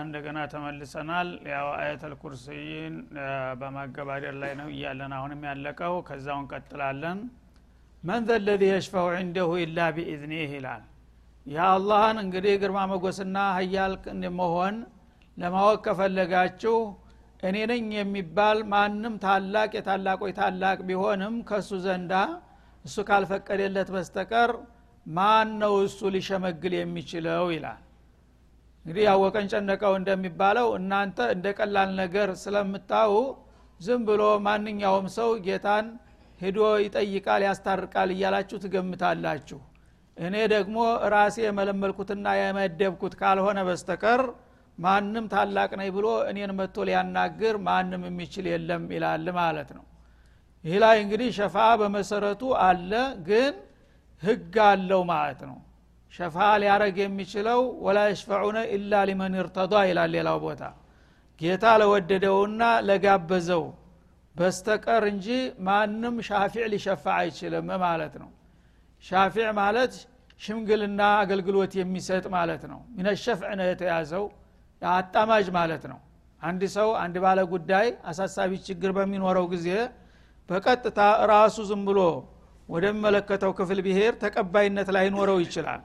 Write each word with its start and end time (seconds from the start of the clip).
እንደገና 0.00 0.38
ተመልሰናል። 0.52 1.28
ያው 1.52 1.66
አየተል 1.78 2.14
ኩርሲይን 2.22 2.94
በማገባደድ 3.60 4.34
ላይ 4.42 4.52
ነው 4.60 4.68
እያለን 4.74 5.12
አሁንም 5.18 5.42
ያለቀው። 5.48 5.94
ከዛው 6.08 6.38
እንቀጥላለን። 6.42 7.18
من 8.02 8.22
ذا 8.28 8.38
الذي 8.42 8.62
يشفع 8.68 9.08
عنده 9.16 9.50
إلا 9.62 9.88
بإذنه 9.96 10.50
ይላል። 10.56 10.82
የአላህን 11.46 12.18
እንግዲህ 12.22 12.54
ግርማ 12.62 12.78
ሞገስና 12.92 13.36
ሀያል 13.56 13.94
መሆን 14.38 14.76
ለማወቅ 15.36 15.78
ከፈለጋችሁ 15.86 16.76
እኔ 17.42 17.56
ነኝ 17.70 17.88
የሚባል 17.96 18.58
ማንም 18.72 19.14
ታላቅ 19.24 19.70
የታላቆች 19.76 20.32
ታላቅ 20.38 20.78
ቢሆንም 20.88 21.34
ከእሱ 21.48 21.70
ዘንዳ 21.84 22.12
እሱ 22.84 22.96
ካልፈቀደለት 23.08 23.88
በስተቀር 23.94 24.50
ማን 25.06 25.50
ነው 25.62 25.74
እሱ 25.84 26.00
ሊሸመግል 26.14 26.74
የሚችለው 26.78 27.44
ይላል 27.54 27.82
እንግዲህ 28.88 29.04
ያወቀን 29.06 29.46
ጨነቀው 29.50 29.94
እንደሚባለው 29.96 30.68
እናንተ 30.76 31.18
እንደ 31.32 31.46
ቀላል 31.58 31.90
ነገር 31.98 32.28
ስለምታዩ 32.42 33.10
ዝም 33.80 34.02
ብሎ 34.08 34.22
ማንኛውም 34.46 35.06
ሰው 35.16 35.30
ጌታን 35.46 35.86
ሂዶ 36.40 36.58
ይጠይቃል 36.82 37.42
ያስታርቃል 37.46 38.12
እያላችሁ 38.14 38.58
ትገምታላችሁ። 38.62 39.58
እኔ 40.16 40.34
ደግሞ 40.54 40.76
ራሴ 41.14 41.36
የመለመልኩትና 41.46 42.26
የመደብኩት 42.40 43.16
ካልሆነ 43.20 43.58
በስተቀር 43.68 44.22
ማንም 44.78 45.28
ታላቅ 45.34 45.70
ነኝ 45.80 45.90
ብሎ 45.96 46.08
እኔን 46.30 46.56
መጥቶ 46.58 46.88
ሊያናግር 46.88 47.58
ማንም 47.68 48.08
የሚችል 48.08 48.48
የለም 48.52 48.86
ይላል 48.94 49.28
ማለት 49.38 49.70
ነው። 49.78 49.84
ይህ 50.64 50.78
ላይ 50.84 50.96
እንግዲህ 51.04 51.30
ሸፋ 51.38 51.68
በመሰረቱ 51.80 52.52
አለ 52.64 52.92
ግን 53.28 53.54
ህግ 54.22 54.56
አለው 54.68 55.02
ማለት 55.12 55.42
ነው 55.50 55.58
ሸፋ 56.12 56.36
ሊያረግ 56.62 56.96
የሚችለው 57.02 57.60
ወላ 57.86 57.98
የሽፈዑነ 58.08 58.58
ኢላ 58.74 59.02
ሊመን 59.08 59.34
እርተዷ 59.42 59.72
ይላል 59.88 60.10
ሌላው 60.16 60.38
ቦታ። 60.44 60.62
ጌታ 61.40 61.64
ለወደደውና 61.80 62.62
ለጋበዘው 62.88 63.64
በስተቀር 64.36 65.04
እንጂ 65.12 65.26
ማንም 65.66 66.16
ሻፊዕ 66.28 66.64
ሊሸፋ 66.72 67.04
አይችልም 67.20 67.68
ማለት 67.84 68.14
ነው። 68.22 68.30
ሻፊዕ 69.04 69.48
ማለት 69.60 69.92
ሽምግልና 70.40 71.00
አገልግሎት 71.22 71.72
የሚሰጥ 71.78 72.24
ማለት 72.36 72.62
ነው። 72.72 72.80
ሚነሸፍዕ 72.96 73.50
ነው 73.60 73.66
የተያዘው 73.70 74.24
አጣማጅ 74.82 75.46
ማለት 75.58 75.84
ነው። 75.92 75.98
አንድ 76.42 76.62
ሰው 76.76 76.88
አንድ 77.02 77.16
ባለ 77.24 77.38
ጉዳይ 77.52 77.86
አሳሳቢ 78.10 78.52
ችግር 78.68 78.90
በሚኖረው 78.98 79.46
ጊዜ 79.54 79.68
በቀጥታ 80.48 81.00
ራሱ 81.32 81.56
ዝም 81.70 81.82
ብሎ 81.88 82.00
ወደሚመለከተው 82.68 83.52
ክፍል 83.58 83.78
ብሄር 83.86 84.14
ተቀባይነት 84.22 84.88
ላይኖረው 84.96 85.38
ይችላል 85.44 85.80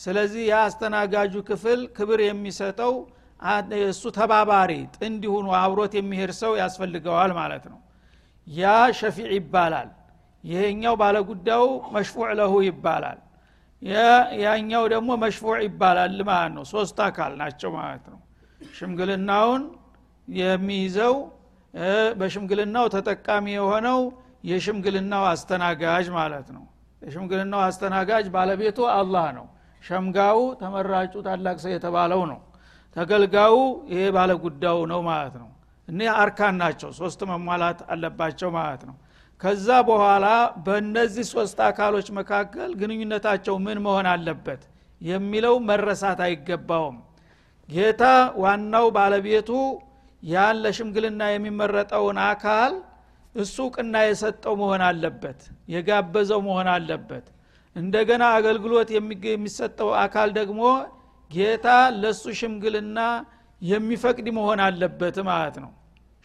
ስለዚህ 0.00 0.42
የአስተናጋጁ 0.50 1.34
ክፍል 1.48 1.80
ክብር 1.96 2.20
የሚሰጠው 2.24 2.92
እሱ 3.84 4.02
ተባባሪ 4.16 4.72
ጥንድ 4.96 5.22
ሁኑ 5.34 5.46
አብሮት 5.58 5.92
የሚሄድ 5.98 6.32
ሰው 6.40 6.52
ያስፈልገዋል 6.60 7.32
ማለት 7.38 7.64
ነው። 7.72 7.78
ያ 8.46 8.64
ሸፊዕ 8.98 9.28
ይባላል። 9.38 9.88
ይሄኛው 10.44 10.94
ባለጉዳዩ 11.00 11.64
መሽፉዕ 11.94 12.28
ለሁ 12.38 12.52
ይባላል። 12.68 13.18
ያኛው 14.42 14.84
ደግሞ 14.94 15.10
መሽፉዕ 15.22 15.58
ይባላል 15.66 16.16
ማለት 16.30 16.52
ነው። 16.56 16.64
ሶስት 16.72 16.98
አካል 17.06 17.32
ናቸው 17.40 17.70
ማለት 17.78 18.04
ነው። 18.12 18.18
ሽምግልናውን 18.60 19.62
የሚይዘው 20.28 21.14
በሽምግልናው 22.20 22.86
ተጠቃሚ 22.94 23.46
የሆነው 23.56 24.00
የሽምግልናው 24.44 25.24
አስተናጋጅ 25.30 26.06
ማለት 26.18 26.48
ነው። 26.56 26.64
የሽምግልናው 27.02 27.60
አስተናጋጅ 27.66 28.26
ባለቤቱ 28.34 28.78
አላህ 28.94 29.26
ነው 29.38 29.46
ሸምጋው 29.82 30.40
ተመራጩ 30.60 31.12
ታላቅ 31.26 31.56
ሰው 31.64 31.72
የተባለው 31.74 32.22
ነው። 32.30 32.40
ተገልጋዩ 32.96 33.54
ይሄ 33.92 34.02
ባለ 34.16 34.30
ጉዳዩ 34.44 34.78
ነው 34.92 35.00
ማለት 35.08 35.34
ነው። 35.42 35.48
እኒህ 35.88 36.10
አርካን 36.22 36.54
ናቸው 36.62 36.90
ሶስት 36.98 37.20
መሟላት 37.30 37.80
አለባቸው 37.92 38.50
ማለት 38.56 38.82
ነው። 38.88 38.96
ከዛ 39.40 39.68
በኋላ 39.88 40.26
በእነዚህ 40.64 41.24
ሶስት 41.34 41.58
አካሎች 41.68 42.08
መካከል 42.18 42.70
ግንኙነታቸው 42.80 43.54
ምን 43.66 43.78
መሆን 43.86 44.06
አለበት 44.12 44.62
የሚለው 45.00 45.54
መረሳት 45.68 46.20
አይገባውም። 46.26 46.98
ጌታ 47.68 48.02
ዋናው 48.42 48.86
ባለቤቱ 48.96 49.50
ያን 50.22 50.56
ለሽምግልና 50.64 51.22
የሚመረጠውን 51.30 52.18
አካል 52.26 52.72
እሱ 53.34 53.56
ቅና 53.74 53.96
የሰጠው 54.04 54.54
መሆን 54.60 54.82
አለበት 54.86 55.40
የጋበዘው 55.74 56.40
መሆን 56.48 56.68
አለበት 56.74 57.26
እንደገና 57.76 58.22
አገልግሎት 58.36 58.88
የሚሰጠው 59.26 59.90
አካል 60.04 60.28
ደግሞ 60.38 60.62
ጌታ 61.30 61.66
ለሱ 62.02 62.22
ሽምግልና 62.38 63.00
የሚፈቅድ 63.62 64.26
መሆን 64.38 64.60
አለበት 64.66 65.16
ማለት 65.28 65.56
ነው። 65.64 65.70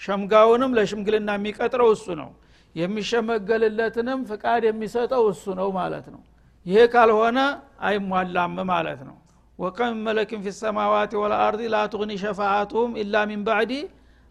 ሸምጋውንም 0.01 0.71
ለሽምግልና 0.77 1.29
የሚቀጥረው 1.37 1.89
እሱ 1.95 2.07
ነው። 2.21 2.29
የሚሸመገልለትንም 2.75 4.21
ፍቃድ 4.29 4.63
የሚሰጠው 4.67 5.23
እሱ 5.33 5.45
ነው 5.59 5.69
ማለት 5.77 6.07
ነው። 6.13 6.21
ይሄ 6.65 6.79
ካልሆነ 6.93 7.39
አይሟላም 7.87 8.55
ማለት 8.71 9.01
ነው። 9.09 9.17
ወከም 9.59 9.99
መለክን 10.05 10.39
ፊ 10.45 10.53
ሰማዋት 10.57 11.11
ወልአርድ 11.21 11.61
ላ 11.73 11.83
ሸፋአቱም 12.23 12.91
ኢላ 13.01 13.15
ሚን 13.29 13.43
ባዕዲ 13.47 13.73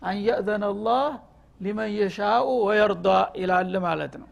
አን 0.03 0.17
የእዘነ 0.27 0.65
ላህ 0.87 1.07
ሊመን 1.61 1.91
የሻኡ 1.99 2.47
ወየርዳ 2.67 3.09
ይላል 3.37 3.75
ማለት 3.87 4.15
ነው 4.21 4.29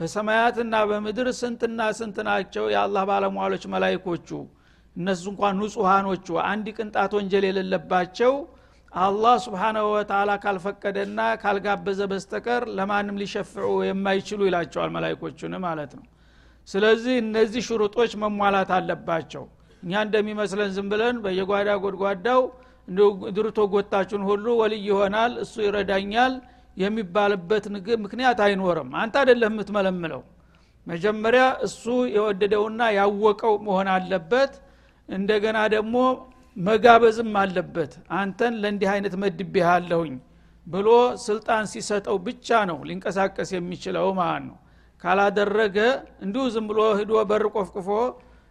በሰማያትና 0.00 0.74
በምድር 0.90 1.28
ስንትና 1.38 1.80
ስንት 1.98 2.18
ናቸው? 2.28 2.64
የአላህ 2.72 3.02
ባለሟሎች 3.10 3.64
መላይኮቹ 3.72 4.28
እነሱ 4.96 5.24
እንኳን 5.32 5.58
ንጹሃኖቹ 5.60 6.26
አንድ 6.50 6.66
ቅንጣት 6.76 7.12
ወንጀል 7.18 7.44
የሌለባቸው 7.48 8.32
አላህ 8.92 9.34
ስብሓናሁ 9.44 9.84
ወተላ 9.92 10.30
ካልፈቀደና 10.44 11.20
ካልጋበዘ 11.42 12.00
በስተቀር 12.12 12.62
ለማንም 12.78 13.18
ሊሸፍዑ 13.22 13.68
የማይችሉ 13.88 14.40
ይላቸዋል 14.48 14.90
መላይኮቹን 14.96 15.54
ማለት 15.66 15.92
ነው። 15.98 16.06
ስለዚህ 16.68 17.14
እነዚህ 17.24 17.62
ሽሩጦች 17.68 18.12
መሟላት 18.22 18.70
አለባቸው። 18.78 19.44
እኛ 19.82 19.92
እንደሚመስለን 20.06 20.72
ዝም 20.76 20.88
ብለን 20.92 21.18
በየጓዳ 21.24 21.70
ጎድጓዳው 21.84 22.42
ድርቶ 23.36 23.60
ጎታችን 23.74 24.22
ሁሉ 24.28 24.46
ወልይ 24.60 24.82
ይሆናል 24.90 25.32
እሱ 25.44 25.54
ይረዳኛል 25.66 26.32
የሚባልበት 26.76 27.64
ምክንያት 28.04 28.38
አይኖርም። 28.46 28.90
አንተ 29.02 29.14
አደለም 29.22 29.54
የምትመለምለው። 29.54 30.22
መጀመሪያ 30.86 31.44
እሱ 31.66 31.84
የወደደውና 32.16 32.82
ያወቀው 32.98 33.54
መሆን 33.66 33.88
አለበት። 33.94 34.52
እንደገና 35.08 35.58
ደግሞ 35.74 35.96
መጋበዝም 36.56 37.34
አለበት። 37.42 37.92
አንተን 38.18 38.54
ለእንዲህ 38.62 38.88
አይነት 38.94 39.14
መድቤሃለሁኝ 39.22 40.14
ብሎ 40.66 40.88
ስልጣን 41.26 41.64
ሲሰጠው 41.72 42.16
ብቻ 42.26 42.58
ነው 42.70 42.78
ሊንቀሳቀስ 42.88 43.50
የሚችለው 43.56 44.08
ማለት 44.20 44.44
ነው። 44.48 44.56
ካላደረገ 45.02 45.76
እንዲሁ 46.24 46.42
ዝም 46.54 46.64
ብሎ 46.70 46.80
ሂዶ 46.98 47.12
በር 47.30 47.44
ቆፍቅፎ 47.54 47.88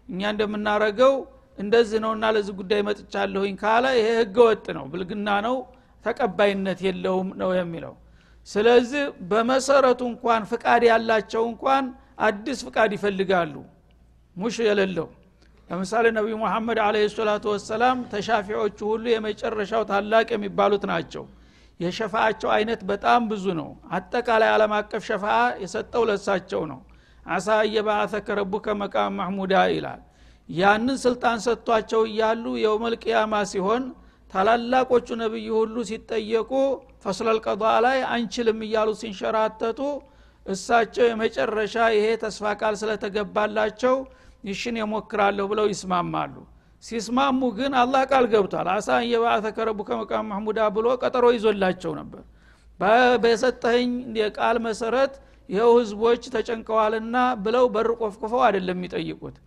እኛ 0.09 0.21
እንደምናረገው 0.33 1.13
እንደዚህ 1.57 1.99
ነውና 2.03 2.25
ለዚህ 2.35 2.53
ጉዳይ 2.59 2.81
መጥቻለሁኝ 2.87 3.53
ካለ 3.61 3.85
ይሄ 3.97 4.07
ህገ 4.19 4.37
ወጥ 4.47 4.65
ነው 4.77 4.85
ብልግና 4.91 5.29
ነው 5.47 5.55
ተቀባይነት 6.05 6.79
የለውም 6.87 7.29
ነው 7.41 7.49
የሚለው 7.57 7.93
ስለዚህ 8.49 9.03
በመሰረቱ 9.29 10.01
እንኳን 10.11 10.43
ፍቃድ 10.51 10.83
ያላቸው 10.89 11.43
እንኳን 11.51 11.83
አዲስ 12.27 12.59
ፍቃድ 12.67 12.91
ይፈልጋሉ። 12.97 13.53
ሙሽ 14.35 14.57
የሌለው 14.67 15.07
ለምሳሌ 15.69 16.05
ነቢዩ 16.17 16.35
መሐመድ 16.43 16.79
አለ 16.85 16.95
ሰላቱ 17.13 17.45
ወሰላም 17.53 17.97
ተሻፊዎቹ 18.11 18.77
ሁሉ 18.91 19.05
የመጨረሻው 19.11 19.83
ታላቅ 19.91 20.27
የሚባሉት 20.33 20.83
ናቸው። 20.91 21.25
የሸፋአቸው 21.79 22.49
አይነት 22.55 22.81
በጣም 22.89 23.21
ብዙ 23.31 23.45
ነው። 23.59 23.67
አጠቃላይ 23.97 24.49
ዓለም 24.55 24.71
አቀፍ 24.79 25.03
ሸፋ 25.09 25.25
የሰጠው 25.63 26.03
ለሳቸው 26.09 26.63
ነው። 26.71 26.79
አሳ 27.27 27.47
እየባአተከ 27.67 28.27
ረቡከ 28.39 28.67
መቃም 28.81 29.13
ማህሙዳ 29.19 29.53
ይላል። 29.73 30.01
ያንን 30.49 30.97
ስልጣን 31.03 31.39
ሰጥቷቸው 31.45 32.01
እያሉ 32.09 32.45
የውመልቅያማ 32.63 33.33
ሲሆን 33.51 33.83
ታላላቆቹ 34.33 35.07
ነቢይ 35.21 35.47
ሁሉ 35.57 35.75
ሲጠየቁ 35.89 36.51
ፈስለል 37.05 37.37
ቀዷ 37.45 37.63
ላይ 37.85 37.99
አንችልም 38.13 38.59
እያሉ 38.65 38.89
ሲንሸራተቱ 39.01 39.79
እሳቸው 40.45 41.05
የመጨረሻ 41.07 41.75
ይሄ 41.95 42.05
ተስፋ 42.21 42.53
ቃል 42.61 42.75
ስለተገባላቸው 42.81 43.95
ይሽን 44.43 44.75
የሞክራለሁ 44.81 45.45
ብለው 45.51 45.65
ይስማማሉ። 45.71 46.35
ሲስማሙ 46.83 47.41
ግን 47.57 47.71
አላህ 47.81 48.03
ቃል 48.11 48.25
ገብቷል። 48.33 48.67
አሳ 48.73 48.89
የባአተ 49.09 49.47
ከረቡከ 49.55 49.89
መቃም 50.01 50.27
ማህሙዳ 50.31 50.59
ብሎ 50.75 50.87
ቀጠሮ 51.01 51.25
ይዞላቸው 51.35 51.93
ነበር። 51.99 52.21
በሰጠኝ 53.23 53.89
የቃል 54.19 54.57
መሰረት 54.67 55.13
ይኸው 55.49 55.71
ህዝቦች 55.79 56.23
ተጨንቀዋልና 56.33 57.15
ብለው 57.45 57.65
በር 57.75 57.89
ቆፍቅፈው 58.01 58.41
አይደለም 58.47 58.77
የሚጠይቁት። 58.79 59.37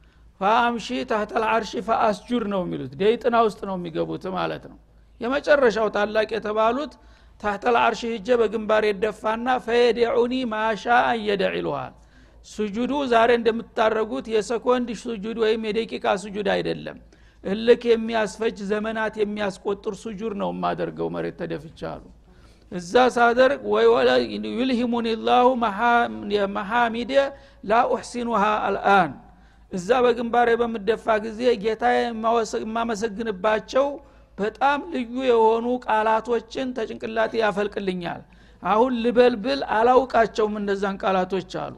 ፈአምሺ 0.40 0.86
ታህተል 1.10 1.44
አርሺ 1.50 1.72
ፈአስጁድ 1.88 2.44
ነው 2.52 2.60
የሚሉት። 2.64 2.92
ደይጥና 3.00 3.36
ውስጥ 3.46 3.60
ነው 3.68 3.76
የሚገቡት 3.78 4.24
ማለት 4.36 4.64
ነው። 4.70 4.78
የመጨረሻው 5.20 5.88
ታላቅ 5.96 6.28
የተባሉት 6.36 6.92
ታህተል 7.42 7.76
አርሺ 7.80 8.00
ሂጀ 8.12 8.28
በግንባር 8.40 8.82
የደፋና 8.88 9.46
ፈየደዑኒ 9.64 10.34
ማሻ 10.52 10.84
እየደዕ 11.16 11.52
ይልሃል 11.58 11.92
ሱጁዱ 12.46 12.92
ዛሬ 13.10 13.30
እንደምታደረጉት 13.38 14.26
የሰኮንድ 14.32 14.88
ሱጁድ 15.02 15.36
ወይም 15.44 15.62
የደቂቃ 15.68 16.04
ሱጁድ 16.22 16.48
አይደለም። 16.54 16.96
እልክ 17.44 17.82
የሚያስፈጅ 17.90 18.56
ዘመናት 18.70 19.14
የሚያስቆጥር 19.20 19.94
ሱጁር 20.02 20.32
ነው 20.40 20.50
የማደርገው 20.54 21.08
መሬት 21.14 21.36
ተደፍቻ 21.40 21.80
አሉ 21.92 22.04
እዛ 22.72 22.92
ሳደርግ 23.14 23.62
ዩልሂሙኒ 24.58 25.08
ላሁ 25.26 25.46
መሐሚደ 26.56 27.12
ላ 27.64 27.80
ኡሕሲኑሃ 27.90 28.44
አልአን። 28.68 29.12
እዛ 29.72 29.88
በግንባሬ 30.04 30.48
በምደፋ 30.60 31.06
ጊዜ 31.24 31.40
ጌታ 31.62 31.84
የማመሰግንባቸው 31.96 33.86
በጣም 34.38 34.80
ልዩ 34.92 35.14
የሆኑ 35.28 35.66
ቃላቶችን 35.86 36.68
ተጭንቅላቴ 36.76 37.32
ያፈልቅልኛል። 37.42 38.20
አሁን 38.62 38.92
ልበልብል 39.04 39.60
አላውቃቸውም 39.76 40.54
እነዛን 40.60 40.96
ቃላቶች 41.02 41.52
አሉ። 41.62 41.74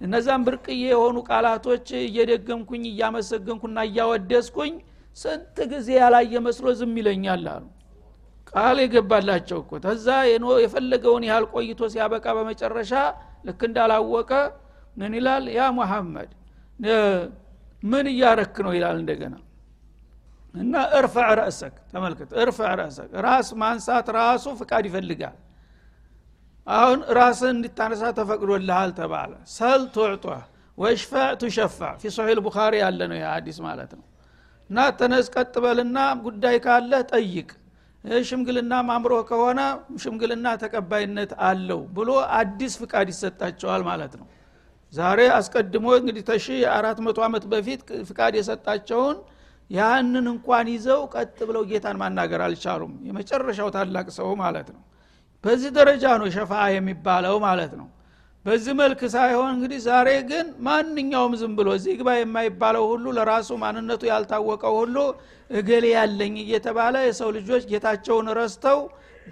እነዛን 0.00 0.42
ብርቅዬ 0.46 0.80
የሆኑ 0.86 1.16
ቃላቶች 1.28 1.86
እየደገምኩኝ 2.00 2.82
እያመሰገንኩና 2.90 3.78
እያወደስኩኝ 3.88 4.74
ስንት 5.16 5.56
ጊዜ 5.72 5.88
ያላየ 6.00 6.40
መስሎ 6.46 6.66
ዝም 6.78 6.94
ይለኛል 7.00 7.44
አሉ። 7.54 7.64
ቃል 8.52 8.78
የገባላቸው 8.82 9.58
እኮ 9.62 9.72
ተዛ 9.84 10.06
የፈለገውን 10.62 11.24
ያህል 11.28 11.46
ቆይቶ 11.54 11.80
ሲያበቃ 11.92 12.26
በመጨረሻ 12.38 12.92
ልክ 13.46 13.60
እንዳላወቀ 13.68 14.30
ምን 14.96 15.12
ይላል? 15.18 15.44
ያ 15.56 15.70
ሙሐመድ 15.78 16.30
ምን 17.82 18.06
እያረክ 18.12 18.54
ነው? 18.64 18.72
ይላል 18.76 18.96
እንደገና 19.00 19.34
እና 20.54 20.74
እርፈዕ 20.98 21.28
ረእሰክ 21.38 21.74
ተመልከት 21.92 22.30
እርፈዕ 22.42 22.72
ረእሰክ 22.80 23.10
ራስ 23.26 23.48
ማንሳት 23.62 24.06
ራሱ 24.18 24.44
ፍቃድ 24.60 24.84
ይፈልጋል። 24.88 25.36
አሁን 26.66 26.98
ራስን 27.18 27.50
እንድታነሳ 27.54 28.02
ተፈቅዶልሃል 28.18 28.90
ተባለ። 28.98 29.32
سل 29.54 29.82
تعطه 29.96 30.24
واشفع 30.78 31.30
تشفع 31.40 31.94
في 32.02 32.12
صحيح 32.16 32.38
البخاري 32.46 32.74
ያለ 32.82 33.00
ነው 33.10 33.18
የሀዲስ 33.20 33.58
ማለት 33.66 33.90
ነው። 33.98 34.04
እና 34.70 34.78
ተነስ 34.98 35.26
ቀጥ 35.34 35.61
በልና 35.61 35.98
ጉዳይ 36.24 36.56
ካለህ 36.64 37.02
ጠይቅ። 37.12 37.50
ሽምግልና 38.24 38.72
አምሮህ 38.88 39.12
ከሆነ 39.28 39.60
ሽምግልና 40.02 40.46
ተቀባይነት 40.62 41.30
አለው 41.48 41.80
ብሎ 41.96 42.08
አዲስ 42.38 42.72
ፍቃድ 42.80 43.08
ይሰጣቸዋል 43.12 43.82
ማለት 43.86 44.14
ነው። 44.20 44.26
ዛሬ 44.92 45.20
አስቀድሞ 45.36 45.86
እንግዲህ 46.00 46.22
ከሺ 46.28 46.46
አራት 46.74 46.98
መቶ 47.06 47.18
ዓመት 47.26 47.44
በፊት 47.52 47.80
ፍቃድ 48.08 48.34
የሰጣቸውን 48.38 49.16
ያንን 49.70 50.26
እንኳን 50.32 50.66
ይዘው 50.72 51.00
ቀጥ 51.14 51.36
ብለው 51.48 51.62
ጌታን 51.70 51.96
ማናገር 52.00 52.40
አልቻሉም። 52.46 52.92
የመጨረሻው 53.08 53.68
ታላቅ 53.76 54.06
ሰው 54.18 54.28
ማለት 54.42 54.68
ነው። 54.74 54.82
በዚህ 55.44 55.70
ደረጃ 55.78 56.04
ነው 56.20 56.28
ሸፋ 56.34 56.52
የሚባለው 56.74 57.36
ማለት 57.46 57.72
ነው። 57.80 57.88
በዚህ 58.44 58.72
መልክ 58.78 59.00
ሳይሆን 59.12 59.50
እንግዲህ 59.54 59.78
ዛሬ 59.86 60.08
ግን 60.30 60.46
ማንኛውም 60.66 61.34
ዝም 61.40 61.52
ብሎ 61.58 61.68
እዚህ 61.78 61.92
ግባ 62.00 62.10
የማይባለው 62.16 62.84
ሁሉ 62.90 63.04
ለራሱ 63.16 63.48
ማንነቱ 63.62 64.02
ያልታወቀው 64.10 64.74
ሁሉ 64.80 64.96
እገሌ 65.50 65.84
ያለኝ 65.94 66.34
እየተባለ 66.42 66.94
የሰው 67.06 67.30
ልጆች 67.36 67.62
ጌታቸውን 67.70 68.28
ረስተው 68.38 68.80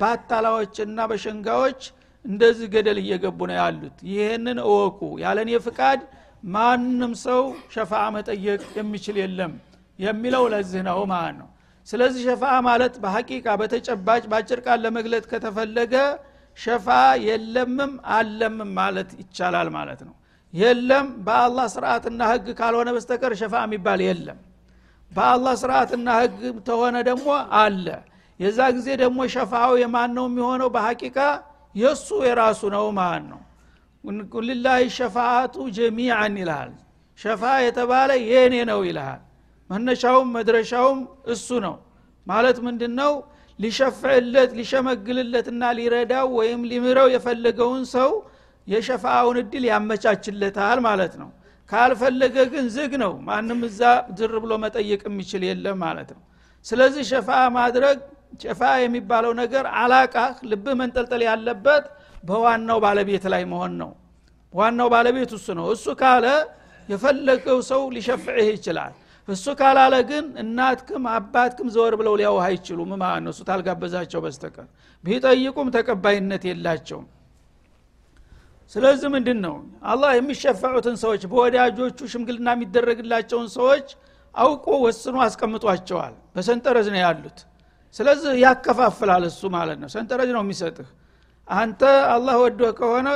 በአታላዎችና 0.01 0.99
በሸንጋዎች 1.11 1.81
እንደዚህ 2.25 2.67
ገደል 2.75 2.99
እየገቡ 3.03 3.39
ነው 3.51 3.57
ያሉት። 3.61 3.97
ይህንን 4.11 4.59
እወቁ። 4.67 5.01
ያለኔ 5.25 5.51
ፍቃድ 5.67 6.01
ማንም 6.49 7.13
ሰው 7.25 7.43
ሸፋ 7.75 7.93
መጠየቅ 8.17 8.63
የሚችል 8.79 9.17
የለም 9.23 9.53
የሚለው 10.03 10.45
ለዚህ 10.53 10.83
ነው 10.89 11.01
ማለት 11.13 11.37
ነው። 11.41 11.49
ስለዚህ 11.87 12.23
ሸፋ 12.29 12.43
ማለት 12.67 12.95
በሐቂቃ 13.03 13.47
በተጨባጭ 13.61 14.23
በአጭር 14.31 14.61
ቃል 14.67 14.79
ለመግለጥ 14.85 15.25
ከተፈለገ 15.33 15.95
ሸፋ 16.57 16.87
የለምም 17.27 17.93
አለምም 18.17 18.71
ማለት 18.79 19.11
ይቻላል 19.23 19.69
ማለት 19.77 20.01
ነው። 20.09 20.15
የለም 20.55 21.07
በአላህ 21.27 21.67
ስርዓትና 21.75 22.21
ህግ 22.31 22.47
ካልሆነ 22.59 22.89
በስተቀር 22.97 23.33
ሸፋ 23.41 23.55
የሚባል 23.65 24.01
የለም። 24.07 24.39
በአላህ 25.13 25.55
ስርዓትና 25.63 26.09
ህግ 26.21 26.37
ተሆነ 26.69 26.97
ደግሞ 27.09 27.29
አለ። 27.61 27.87
የዛ 28.41 28.61
ጊዜ 28.77 28.89
ደግሞ 29.03 29.19
ሸፋው 29.35 29.73
የማን 29.83 30.11
ነው 30.17 30.27
የሚሆነው? 30.31 30.69
በሐቂቃ 30.75 31.19
የእሱ 31.75 32.09
የራሱ 32.27 32.63
ነው 32.75 32.87
ማለት 32.99 33.25
ነው። 33.33 33.41
ቁልላህ 34.33 34.79
ሸፋአቱ 34.97 35.55
ጀሚዓን 35.77 36.35
ይልሃል። 36.41 36.73
ሸፋ 37.19 37.43
የተባለ 37.67 38.11
የእኔ 38.31 38.55
ነው 38.71 38.81
ይልሃል 38.89 39.21
መነሻውም 39.73 40.29
መድረሻውም 40.37 40.99
እሱ 41.35 41.49
ነው። 41.67 41.75
ማለት 42.27 42.59
ምንድን 42.67 42.93
ነው 43.01 43.13
ሊሸፍዕለት 43.59 44.51
ሊሸመግልለትና 44.59 45.63
ሊረዳው 45.79 46.27
ወይም 46.39 46.61
ሊምረው 46.71 47.09
የፈለገውን 47.15 47.85
ሰው 47.95 48.11
የሸፋውን 48.67 49.37
እድል 49.43 49.65
ያመቻችለታል 49.71 50.79
ማለት 50.87 51.15
ነው። 51.23 51.31
ካልፈለገ 51.71 52.37
ግን 52.53 52.65
ዝግ 52.75 52.93
ነው። 53.03 53.13
ማንም 53.29 53.61
እዛ 53.69 53.81
ዝር 54.19 54.35
ብሎ 54.43 54.53
መጠየቅ 54.65 55.01
የሚችል 55.09 55.43
የለም 55.49 55.79
ማለት 55.85 56.11
ነው። 56.17 56.23
ስለዚህ 56.67 57.05
ሸፋ 57.11 57.29
ማድረግ 57.57 57.99
ሸፋ 58.43 58.63
የሚባለው 58.83 59.33
ነገር 59.41 59.65
አላቃህ 59.81 60.35
ልብህ 60.51 60.75
መንጠልጠል 60.81 61.23
ያለበት 61.29 61.85
በዋናው 62.25 62.79
ባለቤት 62.85 63.25
ላይ 63.33 63.43
መሆን 63.53 63.73
ነው። 63.83 63.91
ዋናው 64.55 64.89
ባለቤት 64.95 65.31
እሱ 65.39 65.47
ነው። 65.59 65.67
እሱ 65.75 65.87
ካለ 66.01 66.27
የፈለገው 66.89 67.59
ሰው 67.71 67.83
ሊሸፍዕህ 67.97 68.49
ይችላል 68.55 68.93
እሱ 69.29 69.45
ካላለ 69.59 69.95
ግን 70.09 70.25
እናትክም 70.43 71.03
አባትክም 71.13 71.69
ዘወር 71.75 71.95
ብለው 72.01 72.15
ሊያውህ 72.21 72.45
አይችሉም። 72.47 72.91
ማለት 73.03 73.23
ነው 73.25 73.33
እሱ 73.35 73.41
ታልጋበዛቸው 73.49 74.21
በስተቀር። 74.25 74.67
ቢጠይቁም 75.05 75.69
ተቀባይነት 75.77 76.43
የላቸውም። 76.49 77.07
ስለዚህ 78.73 79.09
ምንድን 79.15 79.39
ነው 79.45 79.55
አላህ 79.85 80.11
የሚሸፈዑትን 80.17 80.97
ሰዎች 81.03 81.23
በወዳጆቹ 81.31 81.99
ሽምግልና 82.13 82.49
የሚደረግላቸውን 82.57 83.49
ሰዎች 83.57 83.89
አውቆ 84.35 84.67
ወስኖ 84.85 85.17
አስቀምጧቸዋል። 85.25 86.15
በሰንጠረዝ 86.35 86.87
ነው 86.95 87.01
ያሉት። 87.05 87.39
ስለዚህ 87.95 88.31
ያከፋፍላል 88.45 89.25
እሱ 89.29 89.43
ማለት 89.57 89.79
ነው። 89.83 89.89
ሰንጠረዥ 89.95 90.31
ነው 90.37 90.43
የሚሰጥህ። 90.45 90.89
አንተ 91.49 91.83
አላህ 92.15 92.37
ወዶ 92.43 92.63
ከሆነ 92.79 93.09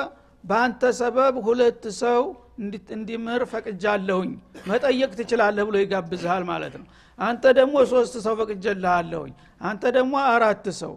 በአንተ 0.44 0.82
ሰበብ 0.98 1.34
ሁለት 1.46 1.84
ሰው 2.00 2.20
እንዲምር 2.58 3.42
ፈቅጃለሁኝ። 3.50 4.30
መጠየቅ 4.68 5.10
ትችላለህ 5.18 5.64
ብሎ 5.68 5.76
ይጋብዝሃል 5.82 6.44
ማለት 6.50 6.74
ነው። 6.80 6.86
አንተ 7.18 7.44
ደግሞ 7.58 7.76
ሶስት 7.92 8.14
ሰው 8.24 8.34
ፈቅጀልሃለሁኝ። 8.40 9.32
አንተ 9.62 9.84
ደግሞ 9.96 10.14
አራት 10.32 10.66
ሰው 10.80 10.94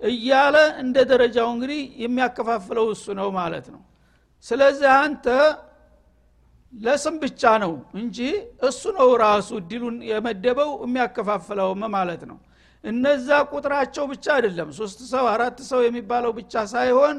እያለ 0.00 0.56
እንደ 0.82 0.96
ደረጃው 1.10 1.48
እንግዲህ 1.54 1.80
የሚያከፋፍለው 2.02 2.86
እሱ 2.94 3.06
ነው 3.20 3.28
ማለት 3.38 3.66
ነው። 3.74 3.80
ስለዚህ 4.44 4.90
አንተ 4.98 5.26
ለስም 6.72 7.16
ብቻ 7.22 7.42
ነው 7.62 7.72
እንጂ 8.00 8.18
እሱ 8.68 8.82
ነው 8.98 9.08
ራሱ 9.22 9.48
እድሉን 9.60 9.96
የመደበው 10.10 10.70
የሚያከፋፍለውም 10.84 11.82
ማለት 11.94 12.22
ነው። 12.30 12.38
እነዛ 12.84 13.28
ቁጥራቸው 13.52 14.04
ብቻ 14.12 14.26
አይደለም። 14.36 14.68
ሶስት 14.78 14.98
ሰው 15.12 15.24
አራት 15.32 15.58
ሰው 15.70 15.80
የሚባለው 15.86 16.32
ብቻ 16.38 16.64
ሳይሆን 16.74 17.16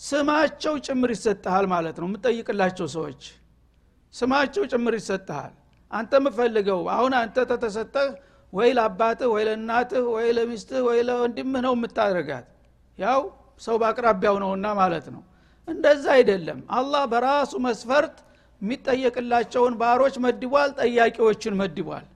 ስማቸው 0.00 0.74
ጭምር 0.86 1.10
ይሰጥሃል 1.14 1.66
ማለት 1.72 1.96
ነው። 2.00 2.06
የምጠይቅላቸው 2.08 2.86
ሰዎች 2.94 3.22
ስማቸው 4.14 4.64
ጭምር 4.72 4.94
ይሰጥሃል። 4.98 5.52
አንተ 5.90 6.12
የምፈልገው 6.20 6.80
አሁን 6.94 7.12
አንተ 7.18 7.36
ተተሰጠህ 7.50 8.08
ወይ 8.52 8.70
ለአባትህ 8.78 9.28
ወይ 9.34 9.42
ለእናትህ 9.48 10.04
ወይ 10.14 10.28
ለሚስትህ 10.38 10.80
ወይ 10.88 10.98
ለወንድምህ 11.08 11.60
ነው 11.66 11.74
የምታደርጋት። 11.76 12.46
ያው 12.98 13.20
ሰው 13.60 13.76
በአቅራቢያው 13.82 14.36
ነውና 14.42 14.66
ማለት 14.80 15.06
ነው። 15.14 15.22
እንደዛ 15.68 16.04
አይደለም። 16.16 16.60
አላህ 16.76 17.02
በራሱ 17.12 17.52
መስፈርት 17.66 18.16
የሚጠየቅላቸውን 18.60 19.74
ባሮች 19.80 20.16
መድቧል 20.24 20.70
ጠያቂዎችን 20.80 21.54
መድቧል። 21.62 22.06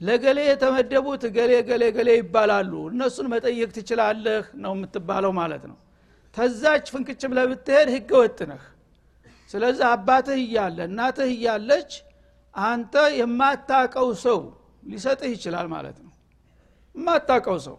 ለገሌ 0.00 0.38
የተመደቡት 0.48 1.22
ገሌ 1.36 1.52
ገሌ 1.68 1.84
ገሌ 1.96 2.10
ይባላሉ። 2.18 2.72
እነሱን 2.90 3.28
መጠየቅ 3.34 3.70
ትችላለህ 3.76 4.44
ነው 4.64 4.72
የምትባለው 4.76 5.32
ማለት 5.40 5.62
ነው 5.70 5.76
ተዛች 6.36 6.86
ፍንክች 6.94 7.22
ብለህ 7.30 7.46
ብትሄድ 7.50 7.88
ህገ 7.94 8.10
ወጥ 8.20 8.38
ነህ። 8.50 8.62
ስለዚህ 9.50 9.84
አባትህ 9.90 10.38
እያለ 10.42 10.78
እናትህ 10.88 11.28
እያለች 11.34 11.90
አንተ 12.54 12.94
የማታቀው 13.20 14.08
ሰው 14.24 14.40
ሊሰጥህ 14.88 15.30
ይችላል 15.34 15.66
ማለት 15.74 15.96
ነው። 16.04 16.12
የማታቀው 16.94 17.58
ሰው 17.66 17.76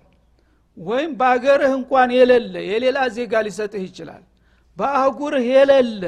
ወይም 0.78 1.12
በአገርህ 1.20 1.72
እንኳን 1.78 2.10
የሌለ 2.18 2.56
የሌላ 2.70 3.00
ዜጋ 3.16 3.34
ሊሰጥህ 3.48 3.84
ይችላል። 3.88 4.24
በአህጉርህ 4.78 5.46
የሌለ 5.54 6.04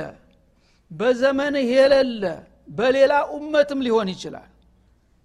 በዘመንህ 0.92 1.68
የሌለ 1.76 2.24
በሌላ 2.78 3.14
ኡመትም 3.36 3.80
ሊሆን 3.86 4.10
ይችላል። 4.14 4.50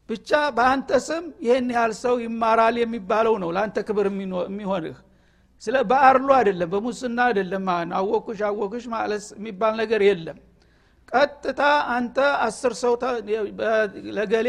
ብቻ 0.09 0.31
በአንተ 0.57 0.91
ስም 1.07 1.25
ይህን 1.45 1.69
ያህል 1.75 1.93
ሰው 2.01 2.15
ይማራል 2.25 2.77
የሚባለው 2.81 3.35
ነው 3.43 3.51
ለአንተ 3.57 3.79
ክብር 3.89 4.07
የሚሆንህ 4.11 4.97
ስለ 5.63 5.77
በአርሎ 5.91 6.29
አይደለም 6.39 6.69
በሙስና 6.73 7.19
አይደለም። 7.29 7.67
አወኩሽ 7.99 8.41
አወኩሽ 8.49 8.85
ማለት 8.95 9.25
የሚባል 9.37 9.75
ነገር 9.83 10.01
የለም። 10.09 10.39
ቀጥታ 11.13 11.63
አንተ 11.95 12.17
አስር 12.47 12.73
ሰው 12.83 12.95
ለገሌ 14.17 14.49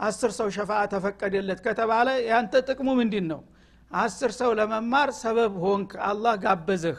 አስር 0.00 0.30
ሰው 0.38 0.48
ሸፋ 0.56 0.70
ተፈቀደለት 0.92 1.60
ከተባለ 1.66 2.08
ያንተ 2.28 2.62
ጥቅሙ 2.68 2.88
ምንድን 3.00 3.26
ነው 3.32 3.40
አስር 3.90 4.30
ሰው 4.38 4.50
ለመማር 4.58 5.10
ሰበብ 5.20 5.52
ሆንክ 5.64 5.90
አላህ 6.08 6.34
ጋበዘህ። 6.44 6.98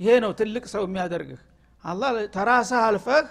ይሄ 0.00 0.10
ነው 0.24 0.32
ትልቅ 0.40 0.64
ሰው 0.74 0.82
የሚያደርግህ። 0.86 1.40
አላህ 1.84 2.10
ተራስህ 2.36 2.80
አልፈህ 2.84 3.26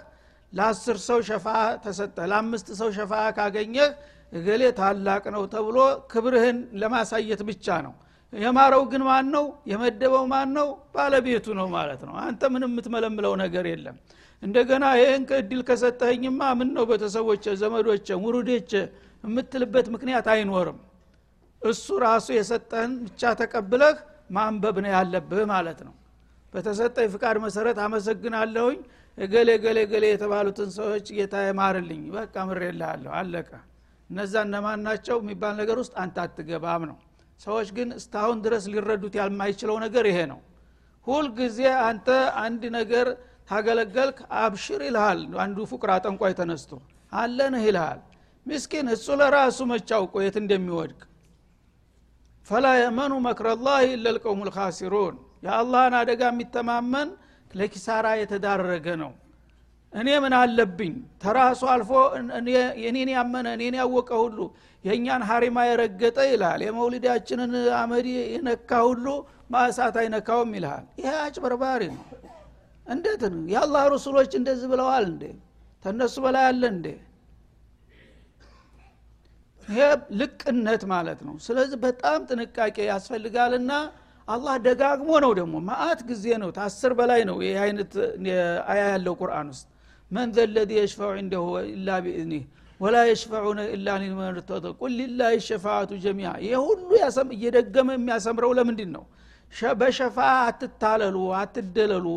ለአስር 0.53 0.97
ሰው 1.05 1.19
ሸፋ 1.29 1.45
ተሰጠ 1.83 2.17
ለአምስት 2.31 2.67
ሰው 2.79 2.89
ሸፋ 2.97 3.13
ካገኘህ 3.37 3.89
እገሌ 4.31 4.63
ታላቅ 4.79 5.23
ነው 5.35 5.43
ተብሎ 5.53 5.77
ክብርህን 6.11 6.57
ለማሳየት 6.81 7.41
ብቻ 7.49 7.77
ነው 7.85 7.93
የማረው 8.33 8.81
ግን 8.91 9.01
ማን 9.07 9.27
ነው 9.33 9.45
የመደበው 9.71 10.23
ማን 10.31 10.49
ነው 10.57 10.67
ባለቤቱ 10.95 11.45
ነው 11.59 11.67
ማለት 11.75 12.01
ነው። 12.07 12.15
አንተ 12.23 12.49
ምንም 12.53 12.71
የምትመለምለው 12.71 13.33
ነገር 13.43 13.65
የለም። 13.71 13.95
እንደገና 14.43 14.85
ይህን 14.99 15.23
እድል 15.37 15.61
ከሰጠኸኝማ 15.69 16.41
ምን 16.59 16.69
ነው 16.75 16.83
ቤተሰቦች 16.89 17.45
ዘመዶች 17.61 18.09
ውሩዴች 18.23 18.71
የምትልበት 19.23 19.87
ምክንያት 19.95 20.27
አይኖርም። 20.33 20.77
እሱ 21.61 21.87
ራሱ 22.05 22.27
የሰጠህን 22.37 22.91
ብቻ 23.05 23.31
ተቀብለህ 23.39 23.95
ማንበብ 24.29 24.77
ነው 24.83 24.91
ያለብህ 24.95 25.41
ማለት 25.53 25.79
ነው። 25.87 25.95
በተሰጠኝ 26.53 27.07
ፍቃድ 27.13 27.37
መሰረት 27.45 27.77
አመሰግናለሁኝ። 27.85 28.79
እገሌ 29.17 29.49
ገሌ 29.63 29.79
ገሌ 29.91 30.05
የተባሉትን 30.11 30.69
ሰዎች 30.77 31.05
ጌታ 31.17 31.35
የማርልኝ 31.45 32.03
በቃ 32.15 32.35
ምሬልሃለሁ። 32.49 33.11
አለቀ። 33.19 33.49
እነዛ 34.09 34.33
እነማን 34.47 34.79
ናቸው? 34.87 35.15
የሚባል 35.21 35.53
ነገር 35.61 35.77
ውስጥ 35.81 35.93
አንተ 36.03 36.17
አትገባም 36.23 36.83
ነው 36.89 36.97
ሰዎች 37.39 37.67
ግን 37.77 37.89
እስካሁን 37.97 38.37
ድረስ 38.45 38.63
ሊረዱት 38.73 39.15
ያልማይችለው 39.19 39.77
ነገር 39.85 40.05
ይሄ 40.09 40.19
ነው። 40.31 40.39
ሁልጊዜ 41.07 41.59
አንተ 41.87 42.07
አንድ 42.41 42.63
ነገር 42.77 43.07
ታገለገልክ 43.49 44.17
አብሽር 44.39 44.81
ይልሃል። 44.87 45.19
አንዱ 45.43 45.57
ፉቅራ 45.71 45.91
ጠንቋይ 46.05 46.33
ተነስቶ 46.39 46.71
አለንህ 47.11 47.63
ይልሃል። 47.67 47.99
ምስኪን 48.45 48.87
እሱ 48.95 49.05
ለራሱ 49.19 49.59
መቻውቆ 49.71 50.15
የት 50.23 50.35
እንደሚወድቅ። 50.41 50.99
ፈላ 52.47 52.67
የመኑ 52.79 53.13
መክረላህ 53.25 53.79
ኢለልቀውሙ 53.87 54.41
ልካሲሩን 54.47 55.15
የአላህን 55.45 55.95
አደጋ 56.01 56.21
የሚተማመን 56.29 57.09
ለኪሳራ 57.51 58.07
የተዳረገ 58.19 58.87
ነው 59.01 59.11
እኔ 59.93 60.09
ምን 60.23 60.33
አለብኝ? 60.37 60.93
ተራሱ 61.21 61.61
አልፎ 61.73 61.91
እኔን 62.85 63.09
ያመነ 63.13 63.47
እኔን 63.57 63.75
ያወቀ 63.79 64.09
ሁሉ 64.23 64.39
የእኛን 64.83 65.23
ሀሪማ 65.29 65.57
የረገጠ 65.69 66.17
ይልሃል። 66.29 66.61
የመውሊዳችንን 66.65 67.53
አመዲ 67.79 68.07
የነካ 68.33 68.71
ሁሉ 68.87 69.05
ማእሳት 69.51 69.95
አይነካውም 70.01 70.51
ይልሃል። 70.57 70.85
ይሄ 70.99 71.13
አጭበርባሪ 71.23 71.81
ነው። 71.93 72.03
እንዴት 72.87 73.21
ነው? 73.31 73.41
የአላህ 73.53 73.83
ረሱሎች 73.95 74.31
እንደዚህ 74.39 74.67
ብለዋል 74.73 75.05
እንዴ? 75.11 75.23
ተነሱ 75.85 76.15
በላይ 76.25 76.45
አለ 76.49 76.63
እንዴ? 76.73 76.87
ይሄ 79.67 79.79
ልቅነት 80.19 80.83
ማለት 80.91 81.19
ነው። 81.27 81.35
ስለዚህ 81.45 81.77
በጣም 81.85 82.19
ጥንቃቄ 82.29 82.77
ያስፈልጋልና 82.91 83.71
አላህ 84.27 84.55
ደጋግሞ 84.65 85.09
ነው 85.23 85.31
ደግሞ 85.39 85.55
መአት 85.67 85.99
ጊዜ 86.09 86.25
ነው። 86.41 86.49
ካስር 86.55 86.93
በላይ 86.99 87.21
ነው። 87.29 87.37
ይህ 87.45 87.57
አይነት 87.65 87.91
አያ 88.69 88.81
ያለው 88.93 89.13
ቁርአን 89.21 89.49
ውስጥ 89.53 89.65
من 90.11 90.29
ذا 90.35 90.45
الذي 90.49 90.71
يشفع 90.77 91.11
عنده 91.21 91.45
إلا 91.71 91.89
بإذنه 92.03 92.43
ولا 92.79 92.95
يشفعون 93.09 93.59
إلا 93.75 93.87
لمن 94.01 94.35
قل 94.79 94.91
لله 94.99 95.31
الشفاعة 95.47 95.91
جميعا 96.03 96.29
ይህ 96.43 96.57
ሁሉ 96.65 96.89
እየደገመ 97.33 97.87
የሚያሰምረው 97.95 98.51
ለምንድን 98.59 98.91
ነው? 98.95 99.03
በሸፋ 99.79 100.17
አትታለሉ 100.43 101.17
አትደለሉ። 101.39 102.07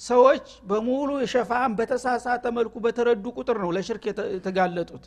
ሰዎች 0.00 0.46
በሙሉ 0.68 1.08
የሸፋን 1.22 1.72
በተሳሳተ 1.78 2.44
መልኩ 2.58 2.74
በተረዱ 2.84 3.24
ቁጥር 3.36 3.56
ነው 3.64 3.70
ለሽርክ 3.76 4.04
የተጋለጡት። 4.34 5.04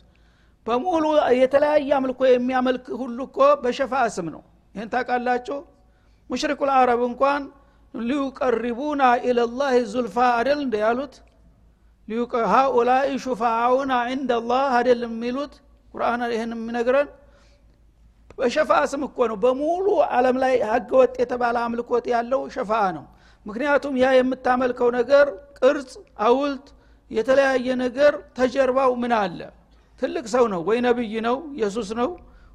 በሙሉ 0.66 1.04
የተለያየ 1.38 1.90
አምልኮ 1.96 2.20
የሚያመልክ 2.28 2.86
ሁሉ 3.00 3.18
እኮ 3.28 3.38
በሸፋ 3.64 3.94
ስም 4.16 4.28
ነው። 4.34 4.42
ይህን 4.74 4.90
ታውቃላችሁ? 4.94 5.58
ሙሽሪኩ 6.30 6.60
ልአረብ 6.70 7.00
እንኳን 7.08 7.42
ሊዩቀሪቡና 7.94 9.02
ኢለላህ 9.26 9.74
ዙልፋ 9.92 10.16
አደል 10.38 10.60
እንደ 10.64 10.76
ያሉት 10.84 11.14
ሃኡላይ 12.54 13.08
ሹፋአውና 13.24 13.92
ዕንደ 14.10 14.32
ላህ 14.48 14.72
አደል 14.78 15.02
የሚሉት 15.06 15.52
ቁርአን 15.94 16.22
ይህን 16.32 16.52
የሚነግረን? 16.56 17.08
በሸፋ 18.38 18.70
ስም 18.92 19.02
እኮ 19.08 19.18
ነው። 19.30 19.36
በሙሉ 19.44 19.86
አለም 20.16 20.36
ላይ 20.42 20.54
ህገወጥ 20.70 21.14
የተባለ 21.22 21.56
አምልኮት 21.64 22.04
ያለው 22.14 22.40
ሸፋ 22.54 22.70
ነው። 22.96 23.04
ምክንያቱም 23.46 23.94
ያ 24.02 24.06
የምታመልከው 24.16 24.88
ነገር 24.98 25.26
ቅርጽ 25.58 25.90
አውልት 26.26 26.66
የተለያየ 27.10 27.66
ነገር 27.84 28.12
ተጀርባው 28.38 28.92
ምን 29.02 29.12
አለ? 29.20 29.40
ትልቅ 30.02 30.24
ሰው 30.34 30.44
ነው 30.52 30.60
ወይ 30.68 30.78
ነብይ 30.86 31.14
ነው? 31.26 31.36
ኢየሱስ 31.56 31.88
ነው 32.00 32.10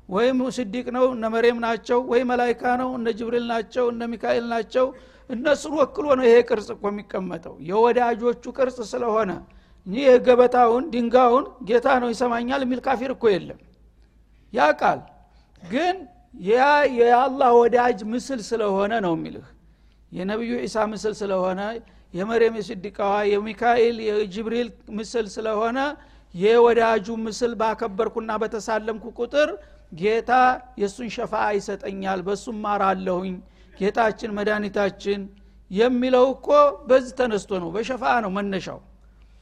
ወይም 0.10 0.38
ስዲቅ 0.58 0.88
ነው? 0.98 1.06
እነ 1.16 1.26
መሬም 1.36 1.58
ናቸው 1.66 2.00
ወይ 2.12 2.22
መላይካ 2.32 2.64
ነው? 2.82 2.90
እነ 2.98 3.08
ጅብሪል 3.18 3.46
ናቸው? 3.54 3.86
እነ 3.94 4.02
ሚካኤል 4.14 4.46
ናቸው 4.54 4.86
እነሱን 5.30 5.74
ወክሎ 5.80 6.06
ነው 6.18 6.26
ይሄ 6.28 6.36
ቅርጽ 6.50 6.70
እኮ 6.76 6.84
የሚቀመጠው። 6.92 7.56
የወዳጆቹ 7.70 8.44
ቅርጽ 8.58 8.78
ስለሆነ 8.92 9.32
ይህ 9.88 10.08
ገበታውን 10.26 10.86
ድንጋውን 10.94 11.46
ጌታ 11.70 11.88
ነው 12.02 12.10
ይሰማኛል 12.14 12.62
የሚል 12.66 12.80
ካፊር 12.88 13.12
እኮ 13.16 13.26
የለም። 13.34 13.60
ያ 14.54 14.68
ቃል 14.82 15.00
ግን 15.64 15.96
ያ 16.50 16.58
የአላህ 17.00 17.52
ወዳጅ 17.60 18.00
ምስል 18.12 18.40
ስለሆነ 18.50 18.94
ነው 19.06 19.14
የሚልህ። 19.18 19.48
የነቢዩ 20.12 20.52
ዒሳ 20.64 20.86
ምስል 20.92 21.14
ስለሆነ 21.22 21.62
የመርየም 22.14 22.56
የስዲቃዋ 22.60 23.14
የሚካኤል 23.32 23.98
የጅብሪል 24.08 24.70
ምስል 24.98 25.26
ስለሆነ 25.36 25.80
የወዳጁ 26.36 27.08
ምስል 27.26 27.54
ባከበርኩና 27.60 28.32
በተሳለምኩ 28.42 29.06
ቁጥር 29.20 29.50
ጌታ 29.92 30.32
የእሱን 30.82 31.10
ሸፋ 31.16 31.34
ይሰጠኛል 31.58 32.20
በእሱም 32.28 32.58
ማራለሁኝ 32.66 33.36
ጌታችን 33.80 34.32
መድኃኒታችን 34.38 35.20
የሚለው 35.72 36.26
እኮ 36.34 36.48
በዚህ 36.90 37.14
ተነስቶ 37.20 37.52
ነው። 37.64 37.70
በሸፋ 37.76 38.04
ነው 38.26 38.32
መነሻው። 38.38 38.80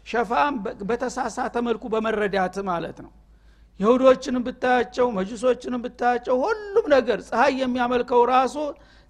ሸፋም 0.07 0.55
በተሳሳተ 0.89 1.55
መልኩ 1.67 1.83
በመረዳት 1.93 2.57
ማለት 2.69 2.97
ነው። 3.05 3.11
ይሁዶችንም 3.79 4.43
ብታያቸው 4.47 5.07
መጅሶችንም 5.17 5.81
ብታያቸው 5.85 6.35
ሁሉም 6.43 6.85
ነገር 6.95 7.19
ፀሐይ 7.27 7.53
የሚያመልከው 7.61 8.21
ራሱ 8.31 8.55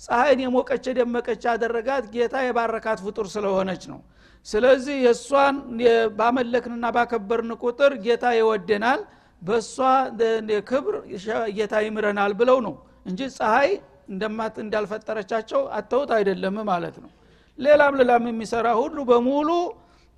ፀሐይን 0.02 0.40
የሞቀች 0.44 0.86
የደመቀች 0.90 1.44
ያደረጋት 1.50 2.06
ጌታ 2.16 2.36
የባረካት 2.46 3.00
ፍጡር 3.06 3.28
ስለሆነች 3.36 3.84
ነው። 3.92 4.00
ስለዚህ 4.46 4.98
የእሷን 5.06 5.56
ባመለክንና 6.18 6.86
ባከበርን 6.96 7.52
ቁጥር 7.64 7.94
ጌታ 8.04 8.26
ይወደናል 8.38 9.00
በእሷ 9.42 9.76
ክብር 10.70 10.96
ጌታ 11.58 11.76
ይምረናል 11.86 12.34
ብለው 12.40 12.60
ነው 12.68 12.76
እንጂ 13.06 13.22
ፀሐይ 13.38 13.72
እንደማት 14.08 14.56
እንዳልፈጠረቻቸው 14.64 15.62
አተውት 15.78 16.12
አይደለም 16.18 16.58
ማለት 16.70 16.96
ነው። 17.04 17.12
ሌላም 17.60 17.94
ሌላም 18.00 18.24
የሚሰራ 18.30 18.68
ሁሉ 18.82 18.98
በሙሉ 19.10 19.50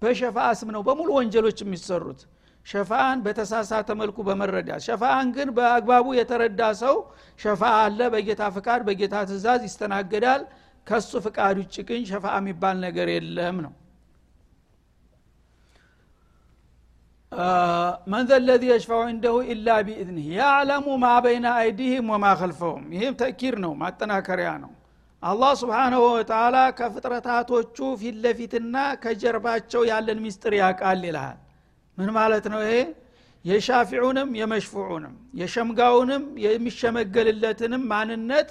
በሸፋ 0.01 0.37
ስም 0.59 0.69
ነው። 0.75 0.81
በሙሉ 0.87 1.09
ወንጀሎች 1.19 1.57
የሚሰሩት 1.63 2.21
ሸፋአን 2.65 3.19
በተሳሳተ 3.25 3.89
መልኩ 3.99 4.17
በመረዳት 4.27 4.81
ሸፋአን 4.87 5.27
ግን 5.35 5.49
በአግባቡ 5.57 6.07
የተረዳ 6.17 6.61
ሰው 6.81 6.95
ሸፋ 7.39 7.61
አለ 7.83 7.99
በጌታ 8.13 8.43
ፍቃድ 8.55 8.81
በጌታ 8.89 9.15
ትእዛዝ 9.29 9.61
ይስተናገዳል። 9.67 10.41
ከሱ 10.87 11.11
ፍቃድ 11.25 11.55
ውጭ 11.61 11.75
ግን 11.89 12.03
ሸፋ 12.09 12.25
የሚባል 12.37 12.77
ነገር 12.85 13.07
የለም 13.15 13.57
ነው 13.65 13.73
من 18.11 18.23
ذا 18.29 18.37
الذي 18.41 18.63
يشفع 18.69 19.01
عنده 19.11 19.35
إلا 19.51 19.67
بإذنه። 19.87 20.27
يعلم 20.37 20.85
ما 21.03 21.09
بين 21.25 21.47
أيديهم 21.59 22.07
وما 22.13 22.25
خلفهم 22.39 22.85
ይህም 22.95 23.13
تأكيد 23.19 23.55
ነው 23.63 23.73
ማጠናከሪያ 23.81 24.51
ነው። 24.63 24.71
አላህ 25.23 25.51
ስብሓንሁ 25.61 26.01
ወተላ 26.09 26.57
ከፍጥረታቶቹ 26.79 27.77
ፊት 28.01 28.15
ለፊትና 28.23 28.75
ከጀርባቸው 29.03 29.81
ያለን 29.89 30.19
ሚስጥር 30.25 30.53
ያቃል 30.59 31.01
ይልሃል። 31.07 31.37
ምን 31.97 32.09
ማለት 32.17 32.45
ነው 32.53 32.61
ይሄ? 32.65 32.73
የሻፊዑንም 33.45 34.29
የመሽፉዑንም 34.39 35.13
የሸምጋውንም 35.39 36.23
የሚሸመገልለትንም 36.45 37.83
ማንነት 37.91 38.49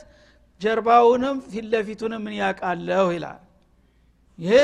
ጀርባውንም 0.61 1.37
ፊት 1.51 1.67
ለፊቱንም 1.73 2.23
ምን 2.27 2.35
ያቃለሁ 2.41 3.07
ይላል 3.17 3.41
ይሄ 4.39 4.55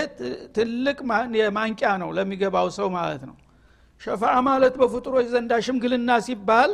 ትልቅ 0.56 0.98
ማንቂያ 1.56 1.90
ነው 2.02 2.10
ለሚገባው 2.16 2.68
ሰው 2.78 2.88
ማለት 2.96 3.22
ነው 3.28 3.36
ሸፋዓ 4.00 4.34
ማለት 4.48 4.74
በፍጡሮች 4.80 5.26
ዘንዳ 5.34 5.52
ሽምግልና 5.66 6.10
ሲባል 6.26 6.72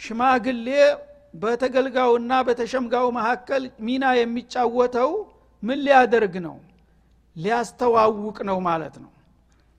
ሽማግሌ 0.00 0.68
በተገልጋውና 1.34 2.32
በተሸምጋው 2.46 3.06
መካከል 3.18 3.62
ሚና 3.86 4.04
የሚጫወተው 4.18 5.10
ምን 5.62 5.78
ሊያደርግ 5.86 6.34
ነው? 6.46 6.56
ሊያስተዋውቅ 7.36 8.38
ነው 8.48 8.58
ማለት 8.68 8.94
ነው። 9.02 9.10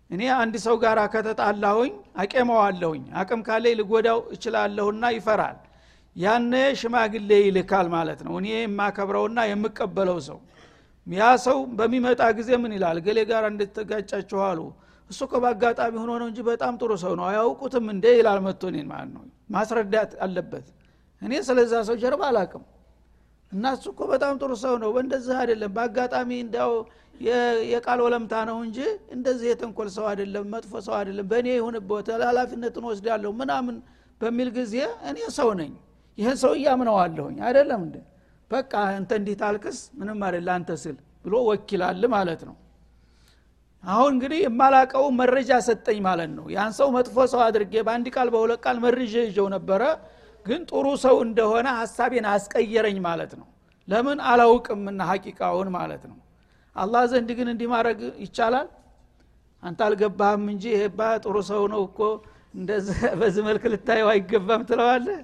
እኔ 0.10 0.22
አንድ 0.38 0.56
ሰው 0.66 0.76
ጋር 0.84 1.00
ከተጣላሁኝ 1.14 1.92
አቄመዋለሁኝ። 2.22 3.04
አቅም 3.22 3.42
ካለኝ 3.48 3.74
ልጎዳው 3.80 4.20
እችላለሁና 4.36 5.04
ይፈራል። 5.16 5.58
ያነ 6.16 6.54
ሽማግሌ 6.80 7.32
ይልካል 7.46 7.88
ማለት 7.96 8.20
ነው። 8.26 8.34
እኔ 8.40 8.48
የማከብረውና 8.56 9.40
የምቀበለው 9.52 10.20
ሰው 10.30 10.40
ያ 11.08 11.28
ሰው 11.46 11.58
በሚመጣ 11.78 12.22
ጊዜ 12.40 12.50
ምን 12.64 12.72
ይላል? 12.76 12.98
ገሌ 13.06 13.20
ጋር 13.32 13.44
እንድትጋጫችሁ 13.52 14.40
አሉ 14.50 14.60
እሱ 15.12 15.20
እኮ 15.28 15.36
በአጋጣሚ 15.44 15.94
ሆኖ 16.02 16.12
ነው 16.22 16.28
እንጂ 16.32 16.40
በጣም 16.48 16.74
ጥሩ 16.82 16.92
ሰው 17.04 17.14
ነው። 17.20 17.26
አያውቁትም 17.30 17.86
እንዴ 17.94 18.06
ይላል 18.18 18.40
መጥቶ 18.46 18.64
እኔን 18.72 18.88
ማለት 18.92 19.12
ነው። 19.16 19.24
ማስረዳት 19.56 20.12
አለበት። 20.26 20.68
እኔ 21.22 21.34
ስለዛ 21.48 21.74
ሰው 21.88 21.96
ጀርባ 22.04 22.22
አላቅም 22.30 22.64
እና 23.52 23.64
እሱ 23.76 23.86
እኮ 23.94 24.02
በጣም 24.12 24.34
ጥሩ 24.42 24.52
ሰው 24.62 24.76
ነው። 24.84 24.90
በእንደዚህ 24.96 25.36
አይደለም። 25.42 25.72
በአጋጣሚ 25.78 26.30
እንዲያው 26.44 26.72
የቃል 27.72 28.00
ወለምታ 28.04 28.34
ነው 28.50 28.58
እንጂ 28.66 28.78
እንደዚህ 29.16 29.48
የተንኮል 29.52 29.90
ሰው 29.96 30.06
አይደለም 30.12 30.46
መጥፎ 30.54 30.74
ሰው 30.86 30.94
አይደለም። 31.00 31.26
በእኔ 31.32 31.48
ይሁንበት 31.58 32.08
ኃላፊነትን 32.24 32.86
ወስዳለሁ 32.90 33.32
ምናምን 33.42 33.76
በሚል 34.22 34.50
ጊዜ 34.58 34.76
እኔ 35.10 35.20
ሰው 35.38 35.50
ነኝ። 35.60 35.74
ይህን 36.18 36.38
ሰው 36.44 36.54
እያምነዋለሁኝ 36.58 37.38
አይደለም 37.48 37.82
እንደ 37.86 37.98
በቃ 38.52 38.72
አንተ 38.92 39.12
እንዲህ 39.20 39.36
ታልክስ 39.42 39.78
ምንም 40.00 40.20
አይደለ 40.28 40.48
አንተ 40.56 40.72
ስል 40.82 40.96
ብሎ 41.26 41.36
ወኪላል 41.50 42.04
ማለት 42.14 42.42
ነው 42.48 42.56
አሁን 43.84 44.10
እንግዲህ 44.14 44.40
የማላቀው 44.44 45.06
መረጃ 45.20 45.52
ሰጠኝ 45.68 46.00
ማለት 46.08 46.32
ነው። 46.36 46.46
ያን 46.56 46.74
ሰው 46.80 46.90
መጥፎ 46.96 47.16
ሰው 47.32 47.40
አድርጌ 47.46 47.74
በአንድ 47.88 48.08
ቃል 48.16 48.28
በሁለት 48.34 48.60
ቃል 48.66 48.78
መርዤ 48.84 49.14
ይዤው 49.26 49.48
ነበረ 49.56 49.84
ግን 50.46 50.62
ጥሩ 50.70 50.86
ሰው 51.04 51.16
እንደሆነ 51.26 51.68
ሀሳቤን 51.80 52.26
አስቀየረኝ 52.32 52.98
ማለት 53.08 53.32
ነው። 53.40 53.48
ለምን 53.88 54.20
አላውቅምና 54.32 55.02
ሀቂቃውን 55.12 55.70
ማለት 55.78 56.04
ነው። 56.12 56.18
አላህ 56.76 57.04
ዘንድ 57.12 57.30
ግን 57.38 57.48
እንዲህ 57.54 57.68
ማድረግ 57.74 58.00
ይቻላል? 58.24 58.68
አንተ 59.64 59.80
አልገባህም 59.88 60.46
እንጂ 60.54 60.64
ይሄባ 60.76 61.00
ጥሩ 61.24 61.36
ሰው 61.50 61.64
ነው 61.74 61.82
እኮ 61.88 62.00
በዚህ 63.20 63.44
መልክ 63.48 63.64
ልታየው 63.74 64.08
አይገባም 64.14 64.64
ትለዋለህ? 64.70 65.20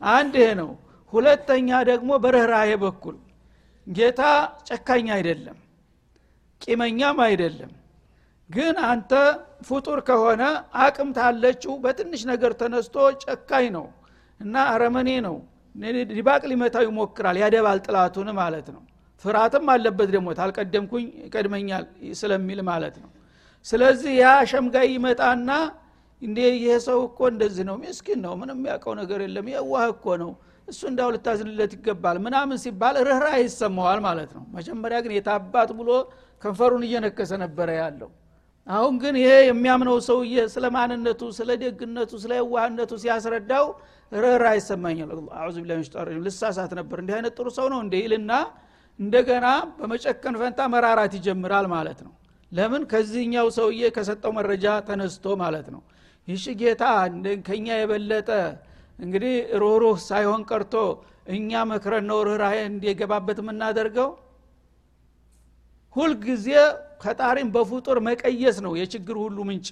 አንድ 0.00 0.34
ይሄ 0.40 0.48
ነው። 0.60 0.70
ሁለተኛ 1.12 1.68
ደግሞ 1.90 2.10
በርኅራሄ 2.24 2.70
በኩል 2.82 3.16
ጌታ 3.86 4.20
ጨካኝ 4.68 5.06
አይደለም 5.14 5.56
ቂመኛም 6.62 7.18
አይደለም። 7.26 7.72
ግን 8.50 8.76
አንተ 8.90 9.12
ፍጡር 9.68 9.98
ከሆነ 10.08 10.42
አቅም 10.84 11.08
ታለችው 11.16 11.72
በትንሽ 11.84 12.22
ነገር 12.30 12.52
ተነስቶ 12.60 12.94
ጨካኝ 13.24 13.66
ነው 13.76 13.86
እና 14.40 14.54
አረመኔ 14.72 15.10
ነው። 15.26 15.36
ዲባቅ 16.10 16.42
ሊመታው 16.50 16.84
ይሞክራል 16.86 17.36
ያደባል 17.42 17.78
ጥላቱን 17.86 18.28
ማለት 18.38 18.68
ነው። 18.74 18.82
ፍርሃትም 19.24 19.66
አለበት 19.72 20.08
ደግሞ 20.14 20.28
ታልቀደምኩኝ 20.38 21.06
ይቀድመኛል 21.24 21.84
ስለሚል 22.14 22.60
ማለት 22.68 22.96
ነው። 23.02 23.10
ስለዚህ 23.66 24.12
ያ 24.18 24.34
ሸምጋይ 24.50 24.88
ይመጣና 24.94 25.50
እንዴ 26.22 26.38
ይሄ 26.54 26.68
ሰው 26.86 26.98
እኮ 27.08 27.18
እንደዚህ 27.32 27.64
ነው 27.68 27.76
ምስኪን 27.82 28.20
ነው 28.24 28.32
ምንም 28.40 28.60
ያውቀው 28.70 28.94
ነገር 29.00 29.20
የለም 29.24 29.48
የዋህ 29.52 29.84
እኮ 29.92 30.06
ነው 30.22 30.30
እሱ 30.68 30.80
እንዳው 30.90 31.08
ልታዝንለት 31.14 31.72
ይገባል 31.76 32.16
ምናምን 32.24 32.56
ሲባል 32.62 32.96
ርኅራ 33.06 33.26
ይሰማዋል 33.42 34.00
ማለት 34.06 34.30
ነው። 34.36 34.42
መጀመሪያ 34.56 34.98
ግን 35.04 35.12
የታባት 35.16 35.70
ብሎ 35.78 35.90
ከንፈሩን 36.42 36.82
እየነከሰ 36.86 37.32
ነበረ 37.42 37.68
ያለው። 37.80 38.10
አሁን 38.66 38.94
ግን 39.02 39.14
ይሄ 39.20 39.30
የሚያምነው 39.48 39.96
ሰውዬ 40.06 40.34
ስለ 40.54 40.64
ማንነቱ 40.74 41.20
ስለ 41.36 41.50
ደግነቱ 41.62 42.10
ስለ 42.22 42.32
የዋህነቱ 42.40 42.92
ሲያስረዳው 43.02 43.66
ርኅራ 44.12 44.46
ይሰማኛል 44.58 45.10
አዙ 45.40 45.56
ልሳሳት 46.26 46.72
ነበር። 46.80 46.98
እንዲህ 47.02 47.14
አይነት 47.18 47.34
ጥሩ 47.38 47.48
ሰው 47.58 47.66
ነው 47.72 47.80
እንደ 47.84 47.94
ይልና 48.02 48.32
እንደገና 48.98 49.46
በመጨከን 49.78 50.36
ፈንታ 50.40 50.60
መራራት 50.72 51.12
ይጀምራል 51.18 51.66
ማለት 51.74 51.98
ነው። 52.06 52.12
ለምን? 52.52 52.82
ከዚህኛው 52.90 53.46
ሰውዬ 53.56 53.82
ከሰጠው 53.96 54.32
መረጃ 54.38 54.66
ተነስቶ 54.88 55.24
ማለት 55.42 55.66
ነው። 55.74 55.82
ይሽ 56.28 56.44
ጌታ 56.60 56.84
ከኛ 57.46 57.66
የበለጠ 57.78 58.30
እንግዲህ 58.98 59.34
ሩህሩህ 59.62 59.98
ሳይሆን 60.08 60.42
ቀርቶ 60.50 60.74
እኛ 61.34 61.50
መክረን 61.70 62.04
ነው 62.10 62.18
ርኅራሄ 62.28 62.56
እንዲገባበት 62.70 63.38
የምናደርገው 63.42 64.08
ሁልጊዜ 65.96 66.46
ከጣሪም 67.02 67.48
በፍጡር 67.54 67.98
መቀየስ 68.06 68.56
ነው 68.64 68.72
የችግር 68.80 69.16
ሁሉ 69.24 69.38
ምንጭ። 69.48 69.68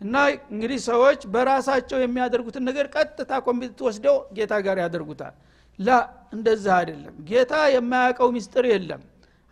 እና 0.00 0.16
እንግዲህ 0.52 0.78
ሰዎች 0.88 1.20
በራሳቸው 1.32 1.98
የሚያደርጉትን 2.00 2.64
ነገር 2.68 2.86
ቀጥታ 2.94 3.32
ኮምፒውተር 3.46 3.84
ወስደው 3.88 4.16
ጌታ 4.36 4.52
ጋር 4.66 4.76
ያደርጉታል። 4.82 5.34
ላ 5.78 5.90
እንደዚህ 6.32 6.72
አይደለም። 6.78 7.14
ጌታ 7.28 7.54
የማያውቀው 7.74 8.28
ሚስጥር 8.36 8.64
የለም። 8.72 9.02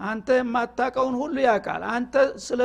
አንተ 0.00 0.28
የማታቀውን 0.38 1.14
ሁሉ 1.20 1.36
ያውቃል። 1.46 1.82
አንተ 1.92 2.14
ስለ 2.46 2.60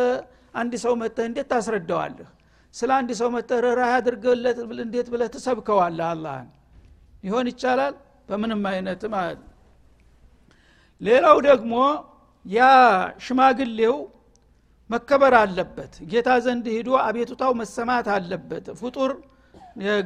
አንድ 0.55 0.73
ሰው 0.83 0.93
መተህ 1.01 1.25
እንዴት 1.29 1.47
ታስረዳዋለህ? 1.51 2.27
ስለ 2.73 2.89
አንድ 2.99 3.09
ሰው 3.19 3.29
መተህ 3.35 3.59
ርኅራህ 3.65 3.91
አድርገለት 3.97 4.57
እንዴት 4.79 5.07
ብለህ 5.13 5.29
ትሰብከዋለህ 5.35 6.07
አላህን? 6.11 6.49
ይሆን 7.23 7.47
ይቻላል? 7.51 7.95
በምንም 8.29 8.61
አይነት 8.71 9.01
ማለት 9.13 9.41
ሌላው 11.01 11.37
ደግሞ 11.47 11.73
ያ 12.45 12.59
ሽማግሌው 13.25 13.95
መከበር 14.89 15.33
አለበት። 15.41 15.93
ጌታ 16.11 16.29
ዘንድ 16.45 16.65
ሂዶ 16.75 16.89
አቤቱታው 17.03 17.51
መሰማት 17.61 18.07
አለበት። 18.15 18.65
ፍጡር 18.81 19.11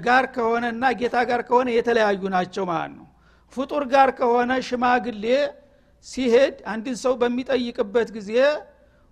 ጋር 0.05 0.25
ከሆነና 0.35 0.83
ጌታ 0.99 1.15
ጋር 1.29 1.41
ከሆነ 1.47 1.67
የተለያዩ 1.75 2.21
ናቸው 2.35 2.65
ማለት 2.71 2.93
ነው። 2.97 3.07
ፍጡር 3.57 3.83
ጋር 3.93 4.09
ከሆነ 4.19 4.51
ሽማግሌ 4.67 5.25
ሲሄድ 6.05 6.55
አንድን 6.71 6.95
ሰው 7.03 7.13
በሚጠይቅበት 7.21 8.09
ጊዜ 8.17 8.31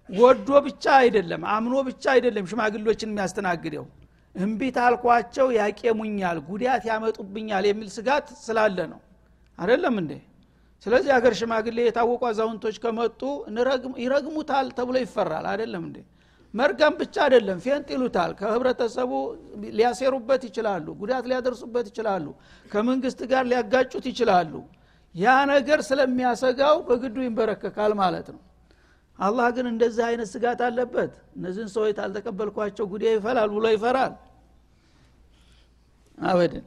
ወዶ 0.10 0.50
ብቻ 0.66 0.86
አይደለም 1.02 1.42
አምኖ 1.54 1.76
ብቻ 1.88 2.04
አይደለም 2.14 2.46
ሽማግሎችን 2.52 3.12
የሚያስተናግደው። 3.12 3.86
እምቢት 4.36 4.78
አልኳቸው 4.84 5.48
ያቄሙኛል 5.58 6.38
ጉዳት 6.48 6.84
ያመጡብኛል 6.90 7.66
የሚል 7.70 7.90
ስጋት 7.96 8.28
ስላለ 8.46 8.78
ነው። 8.94 9.00
አይደለም 9.60 9.96
እንዴ 10.02 10.14
ስለዚህ 10.84 11.12
አገር 11.16 11.34
ሽማግሌ 11.40 11.78
የታወቁ 11.86 12.22
አዛውንቶች 12.30 12.76
ከመጡ 12.84 13.22
ይረግሙታል 14.04 14.68
ተብሎ 14.78 14.96
ይፈራል። 15.04 15.46
አይደለም 15.52 15.84
እንዴ? 15.88 15.98
መርገም 16.54 16.94
ብቻ 17.00 17.16
አይደለም 17.26 17.58
ፌንጥ 17.64 17.88
ይሉታል። 17.96 18.32
ከህብረተሰቡ 18.40 19.12
ሊያሴሩበት 19.78 20.42
ይችላሉ 20.50 20.86
ጉዳት 21.02 21.26
ሊያደርሱበት 21.32 21.86
ይችላሉ 21.92 22.26
ከመንግስት 22.66 23.22
ጋር 23.32 23.44
ሊያጋጩት 23.52 24.06
ይችላሉ። 24.12 24.54
ያ 25.16 25.34
ነገር 25.52 25.80
ስለሚያሰጋው 25.90 26.78
በግዱ 26.88 27.16
ይንበረከካል 27.26 27.92
ማለት 28.02 28.28
ነው። 28.34 28.42
አላህ 29.20 29.48
ግን 29.56 29.66
እንደዚህ 29.70 30.04
አይነት 30.08 30.30
ስጋት 30.32 30.62
አለበት። 30.66 31.12
እነዚህን 31.36 31.70
ሰዎች 31.76 31.94
ታልተቀበልኳቸው 32.00 32.86
ጉዳይ 32.94 33.14
ይፈላል 33.18 33.50
ብሎ 33.54 33.66
ይፈራል። 33.76 34.14
አበድን 36.24 36.66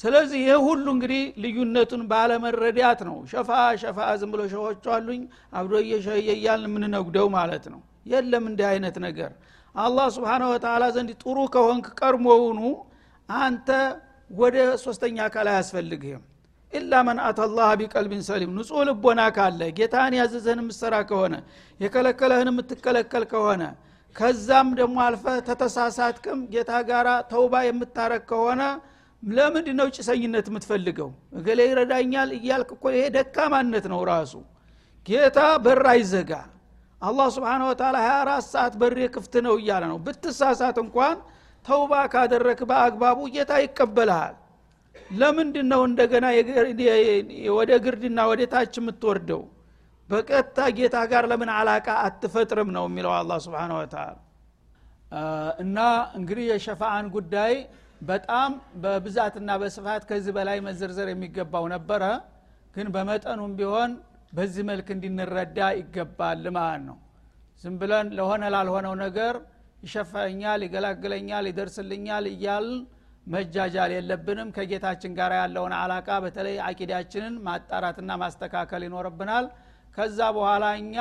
ስለዚህ 0.00 0.40
ይህ 0.44 0.58
ሁሉ 0.66 0.86
እንግዲህ 0.94 1.22
ልዩነቱን 1.42 2.02
ባለመረዳት 2.10 3.00
ነው። 3.08 3.16
ሸፋ 3.30 3.50
ሸፋ 3.82 3.98
ዝም 4.20 4.30
ብሎ 4.34 4.42
ሸዎቹ 4.52 4.84
አሉኝ 4.94 5.22
አብዶ 5.52 5.72
እየሸየ 5.84 6.28
እያልን 6.36 6.68
የምንነጉደው 6.70 7.26
ማለት 7.36 7.64
ነው። 7.72 7.80
የለም 8.06 8.44
እንዲህ 8.50 8.66
አይነት 8.70 8.96
ነገር። 9.06 9.32
አላህ 9.74 10.06
ስብሓነ 10.16 10.42
ወተላ 10.52 10.84
ዘንድ 10.96 11.10
ጥሩ 11.22 11.38
ከሆንክ 11.54 11.86
ቀድሞውኑ 12.00 12.60
አንተ 13.28 13.68
ወደ 14.30 14.56
ሶስተኛ 14.84 15.16
አካል 15.28 15.46
አያስፈልግህም። 15.52 16.22
ኢላ 16.72 16.92
መን 17.06 17.18
አተላህ 17.26 17.70
ቢቀልቢን 17.80 18.22
ሰሊም። 18.28 18.52
ንጹህ 18.58 18.82
ልቦና 18.88 19.22
ካለ 19.36 19.60
ጌታህን 19.78 20.14
ያዘዘህን 20.18 20.60
የምትሰራ 20.62 20.94
ከሆነ 21.10 21.34
የከለከለህን 21.80 22.50
የምትከለከል 22.50 23.24
ከሆነ 23.32 23.62
ከዛም 24.16 24.68
ደግሞ 24.78 24.96
አልፈ 25.04 25.24
ተተሳሳትክም 25.46 26.40
ጌታ 26.54 26.72
ጋራ 26.88 27.08
ተውባ 27.30 27.54
የምታረግ 27.66 28.24
ከሆነ 28.30 28.62
ለምንድ 29.22 29.68
ነው 29.78 29.86
ጭሰኝነት 29.96 30.46
የምትፈልገው? 30.50 31.08
እገሌ 31.38 31.60
ይረዳኛል 31.68 32.30
እያልክ 32.38 32.70
እኮ 32.76 32.84
ይሄ 32.94 33.04
ደካማነት 33.16 33.84
ነው 33.92 34.00
ራሱ። 34.10 34.32
ጌታ 35.06 35.38
በር 35.64 35.84
አይዘጋ። 35.92 36.32
አላህ 37.00 37.26
ስብሓን 37.36 37.62
ወተላ 37.68 37.96
24 38.06 38.48
ሰዓት 38.52 38.74
በሬ 38.80 38.98
ክፍት 39.14 39.34
ነው 39.46 39.54
እያለ 39.60 39.82
ነው። 39.92 39.98
ብትሳሳት 40.04 40.76
እንኳን 40.84 41.16
ተውባ 41.64 41.92
ካደረክ 42.12 42.60
በአግባቡ 42.70 43.18
ጌታ 43.34 43.52
ይቀበልሃል። 43.64 44.36
ለምንድን 45.14 45.66
ነው 45.72 45.80
እንደገና 45.88 46.26
ወደ 47.58 47.70
ግርድና 47.84 48.20
ወደ 48.30 48.42
ታች 48.52 48.74
የምትወርደው? 48.80 49.42
በቀጥታ 50.08 50.58
ጌታ 50.78 50.96
ጋር 51.10 51.24
ለምን 51.30 51.50
አላቃ 51.56 51.88
አትፈጥርም 52.06 52.70
ነው 52.76 52.84
የሚለው 52.88 53.12
አላ 53.18 53.32
ስብን 53.44 53.72
ወተላ 53.76 54.08
እና 55.62 55.78
እንግዲህ 56.18 56.44
የሸፋአን 56.50 57.06
ጉዳይ 57.14 57.54
በጣም 58.02 58.52
በብዛትና 58.82 59.50
በስፋት 59.62 60.02
ከዚህ 60.08 60.32
በላይ 60.36 60.58
መዘርዘር 60.66 61.08
የሚገባው 61.10 61.64
ነበረ። 61.74 62.02
ግን 62.74 62.86
በመጠኑም 62.94 63.52
ቢሆን 63.58 63.90
በዚህ 64.32 64.62
መልክ 64.70 64.88
እንድንረዳ 64.94 65.58
ይገባል 65.78 66.44
ማለት 66.56 66.82
ነው። 66.88 66.96
ዝም 67.62 67.74
ብለን 67.80 68.06
ለሆነ 68.18 68.42
ላልሆነው 68.54 68.94
ነገር 69.02 69.34
ይሸፋኛል 69.82 70.60
ይገላግለኛል 70.66 71.44
ይደርስልኛል 71.50 72.26
እያል 72.32 72.66
መጃጃል 73.26 73.90
የለብንም። 73.96 74.48
ከጌታችን 74.56 75.12
ጋር 75.18 75.32
ያለውን 75.40 75.74
አላቃ 75.80 76.08
በተለይ 76.24 76.56
አቂዳችንን 76.68 77.34
ማጣራትና 77.46 78.12
ማስተካከል 78.22 78.82
ይኖርብናል። 78.88 79.46
ከዛ 79.96 80.18
በኋላ 80.36 80.64
እኛ 80.80 80.96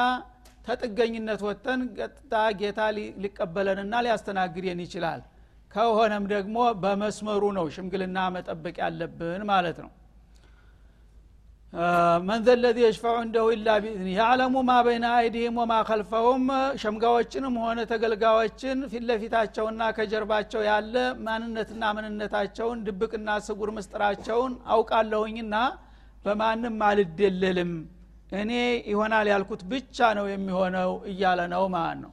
ከጥገኝነት 0.67 1.41
ወጥተን 1.47 1.81
ቀጥታ 1.97 2.33
ጌታ 2.59 2.81
ሊቀበለንና 3.23 3.93
ሊያስተናግደን 4.05 4.81
ይችላል 4.85 5.21
ከሆነም 5.71 6.23
ደግሞ 6.31 6.55
በመስመሩ 6.81 7.43
ነው 7.57 7.65
ሽምግልና 7.75 8.17
መጠበቅ 8.35 8.75
ያለብን 8.83 9.43
ማለት 9.51 9.77
ነው። 9.83 9.91
من 12.27 12.39
ذا 12.45 12.55
الذي 12.61 12.77
يشفع 12.83 13.17
عنده 13.25 13.45
إلا 13.53 13.67
بإذنه 13.83 14.09
يعلم 14.15 14.55
ما 14.69 14.73
بين 14.85 15.05
أيديهم 15.17 15.57
وما 15.61 15.73
خلفهم 15.89 16.43
ሸምጋዮችንም 16.81 17.55
ሆነ 17.63 17.79
ተገልጋዮችን 17.91 18.79
ፊት 18.91 19.03
ለፊታቸውና 19.09 19.81
ከጀርባቸው 19.97 20.61
ያለ 20.67 20.95
ማንነትና 21.25 21.91
ምንነታቸውን 21.97 22.81
ድብቅና 22.87 23.37
ስውር 23.47 23.71
ምስጥራቸውን 23.77 24.55
አውቃለሁኝና 24.75 25.55
በማንም 26.25 26.77
አልደለልም። 26.89 27.71
እኔ 28.41 28.51
ይሆናል 28.91 29.27
ያልኩት 29.31 29.63
ብቻ 29.71 30.09
ነው 30.17 30.27
የሚሆነው 30.31 30.91
እያለ 31.11 31.41
ነው 31.53 31.63
ማለት 31.75 31.99
ነው 32.03 32.11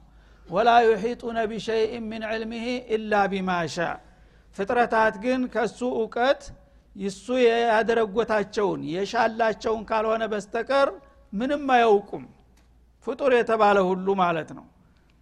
ወላ 0.49 0.69
ዩሒጡነ 0.85 1.37
ቢሸይእን 1.49 2.03
ምን 2.11 2.23
ዕልምህ 2.29 2.65
ኢላ 2.95 3.13
ቢማ 3.31 3.49
ሻ። 3.67 3.77
ፍጥረታት 4.55 5.15
ግን 5.23 5.41
ከሱ 5.53 5.79
እውቀት 5.97 6.41
ይሱ 6.95 7.25
ያደረጎታቸውን 7.43 8.81
የሻላቸውን 8.93 9.83
ካልሆነ 9.89 10.23
በስተቀር 10.31 10.89
ምንም 11.33 11.65
አያውቁም። 11.75 12.23
ፍጡር 13.07 13.31
የተባለ 13.37 13.77
ሁሉ 13.89 14.07
ማለት 14.21 14.49
ነው። 14.57 14.65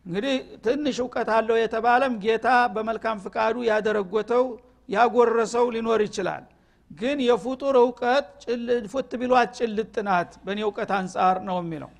እንግዲህ 0.06 0.36
ትንሽ 0.66 0.98
እውቀት 1.04 1.30
አለው 1.36 1.58
የተባለም 1.62 2.13
ጌታ 2.24 2.48
በመልካም 2.76 3.18
ፍቃዱ 3.26 3.56
ያደረጎተው 3.70 4.46
ያጎረሰው 4.90 5.66
ሊኖር 5.76 6.02
ይችላል። 6.08 6.44
ግን 6.92 7.18
የፍጡር 7.28 7.76
እውቀት 7.82 8.28
ፉት 8.92 9.12
ቢሏት 9.22 9.50
ጭልጥ 9.60 9.96
ናት። 10.08 10.32
በእኔ 10.46 10.60
እውቀት 10.68 10.92
አንጻር 10.98 11.38
ነው 11.48 11.58
የሚለው 11.62 11.92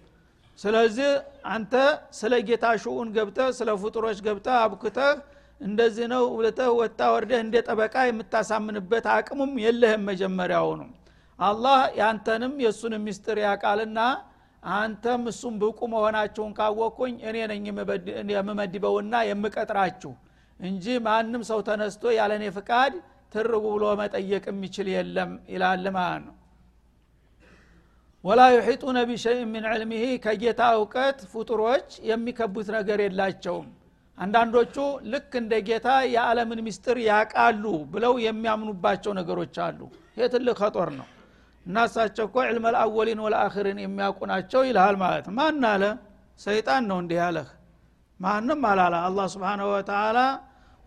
ስለዚህ 0.60 1.10
አንተ 1.52 1.74
ስለ 2.20 2.34
ጌታ 2.48 2.66
ሽኡን 2.84 3.10
ገብተህ 3.16 3.50
ስለ 3.58 3.70
ፍጡሮች 3.82 4.20
ገብተህ 4.28 4.56
አብክተህ 4.62 5.12
እንደዚህ 5.62 6.06
ነው 6.14 6.24
ብለተህ 6.38 6.70
ወጣ 6.80 7.02
ወርደህ 7.14 7.40
እንደ 7.44 7.56
ጠበቃ 7.68 7.96
የምታሳምንበት 8.08 9.06
አቅሙም 9.14 9.54
የለህም 9.64 10.04
መጀመሪያውኑ። 10.10 10.82
አላህ 11.40 11.80
ያንተንም 12.00 12.54
የእሱንም 12.64 13.04
ሚስጥር 13.08 13.38
ያቃልና 13.46 14.00
አንተም 14.64 15.24
እሱም 15.32 15.56
ብቁ 15.62 15.80
መሆናችሁን 15.94 16.54
ካወቅኩኝ 16.58 17.16
እኔ 17.30 17.38
ነኝ 17.52 17.66
የምመድበውና 18.32 19.16
የምቀጥራችሁ 19.30 20.14
እንጂ 20.60 20.86
ማንም 21.08 21.42
ሰው 21.50 21.60
ተነስቶ 21.68 22.14
ያለኔ 22.18 22.46
ፍቃድ 22.56 22.94
ትርቡ 23.34 23.64
ብሎ 23.76 23.86
መጠየቅ 24.02 24.44
የሚችል 24.52 24.88
የለም 24.94 25.32
ይላል 25.54 25.86
ማለት 25.98 26.22
ነው 26.28 26.36
ወላ 28.24 28.42
ዩሒጡነ 28.54 28.98
ቢሸይእ 29.10 29.42
ምን 29.52 29.66
ዕልሚህ 29.72 30.04
ከጌታ 30.24 30.62
እውቀት 30.78 31.20
ፍጡሮች 31.32 31.90
የሚከቡት 32.10 32.68
ነገር 32.76 33.00
የላቸውም። 33.04 33.68
አንዳንዶቹ 34.18 34.76
ልክ 35.12 35.32
እንደ 35.40 35.54
ጌታ 35.68 35.88
የዓለምን 36.14 36.60
ምስጢር 36.68 36.98
ያቃሉ 37.06 37.64
ብለው 37.94 38.14
የሚያምኑባቸው 38.24 39.12
ነገሮች 39.20 39.56
አሉ። 39.66 39.80
ይህ 40.18 40.28
ትልቅ 40.34 40.56
ከጦር 40.62 40.90
ነው። 40.98 41.08
እና 41.66 41.78
እሳቸው 41.88 42.26
እኮ 42.30 42.38
ዕልመ 42.50 42.66
ልአወሊን 42.76 43.22
ወልአክሪን 43.26 43.80
የሚያውቁ 43.84 44.20
ናቸው 44.32 44.62
ይልሃል 44.68 44.96
ማለት 45.04 45.26
ማን 45.38 45.64
አለ? 45.72 45.84
ሰይጣን 46.40 46.84
ነው 46.90 46.98
እንዲህ 47.04 47.18
ያለህ። 47.24 47.48
ማንም 48.20 48.62
አላላ 48.70 48.96
አላህ 49.08 49.26
ስብሓንሁ 49.34 49.68
ወተላ 49.74 50.20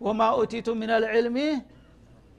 ወማ 0.01 0.21
ኡቲቱ 0.39 0.67
ምን 0.79 0.91
አልዕልሚ 0.95 1.37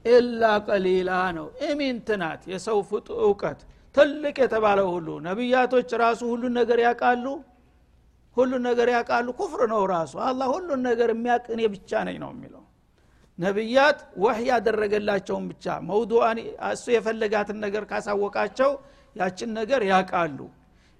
ኢላ 0.05 0.43
ቀሊላ 0.67 1.11
ነው። 1.37 1.47
ኢሚንት 1.67 2.07
ናት 2.21 2.41
የሰው 2.53 2.79
እውቀት 3.23 3.59
ትልቅ 3.95 4.35
የተባለው 4.43 4.87
ሁሉ 4.93 5.07
ነቢያቶች 5.27 5.89
ራሱ 6.03 6.21
ሁሉን 6.31 6.53
ነገር 6.59 6.79
ያውቃሉ? 6.85 7.25
ሁሉን 8.37 8.61
ነገር 8.67 8.87
ያውቃሉ? 8.95 9.27
ኩፍር 9.39 9.61
ነው 9.73 9.81
ራሱ። 9.91 10.13
አላህ 10.27 10.47
ሁሉን 10.55 10.81
ነገር 10.89 11.09
የሚያቅ 11.13 11.43
እኔ 11.55 11.61
ብቻ 11.73 11.91
ነኝ 12.07 12.17
ነው 12.23 12.31
የሚለው። 12.33 12.63
ነቢያት 13.39 13.99
ወህይ 14.23 14.47
ያደረገላቸውን 14.51 15.45
ብቻ 15.51 15.65
መውዱአን 15.89 16.37
እሱ 16.71 16.85
የፈለጋትን 16.95 17.57
ነገር 17.65 17.83
ካሳወቃቸው 17.91 18.71
ያችን 19.15 19.49
ነገር 19.59 19.81
ያውቃሉ። 19.91 20.39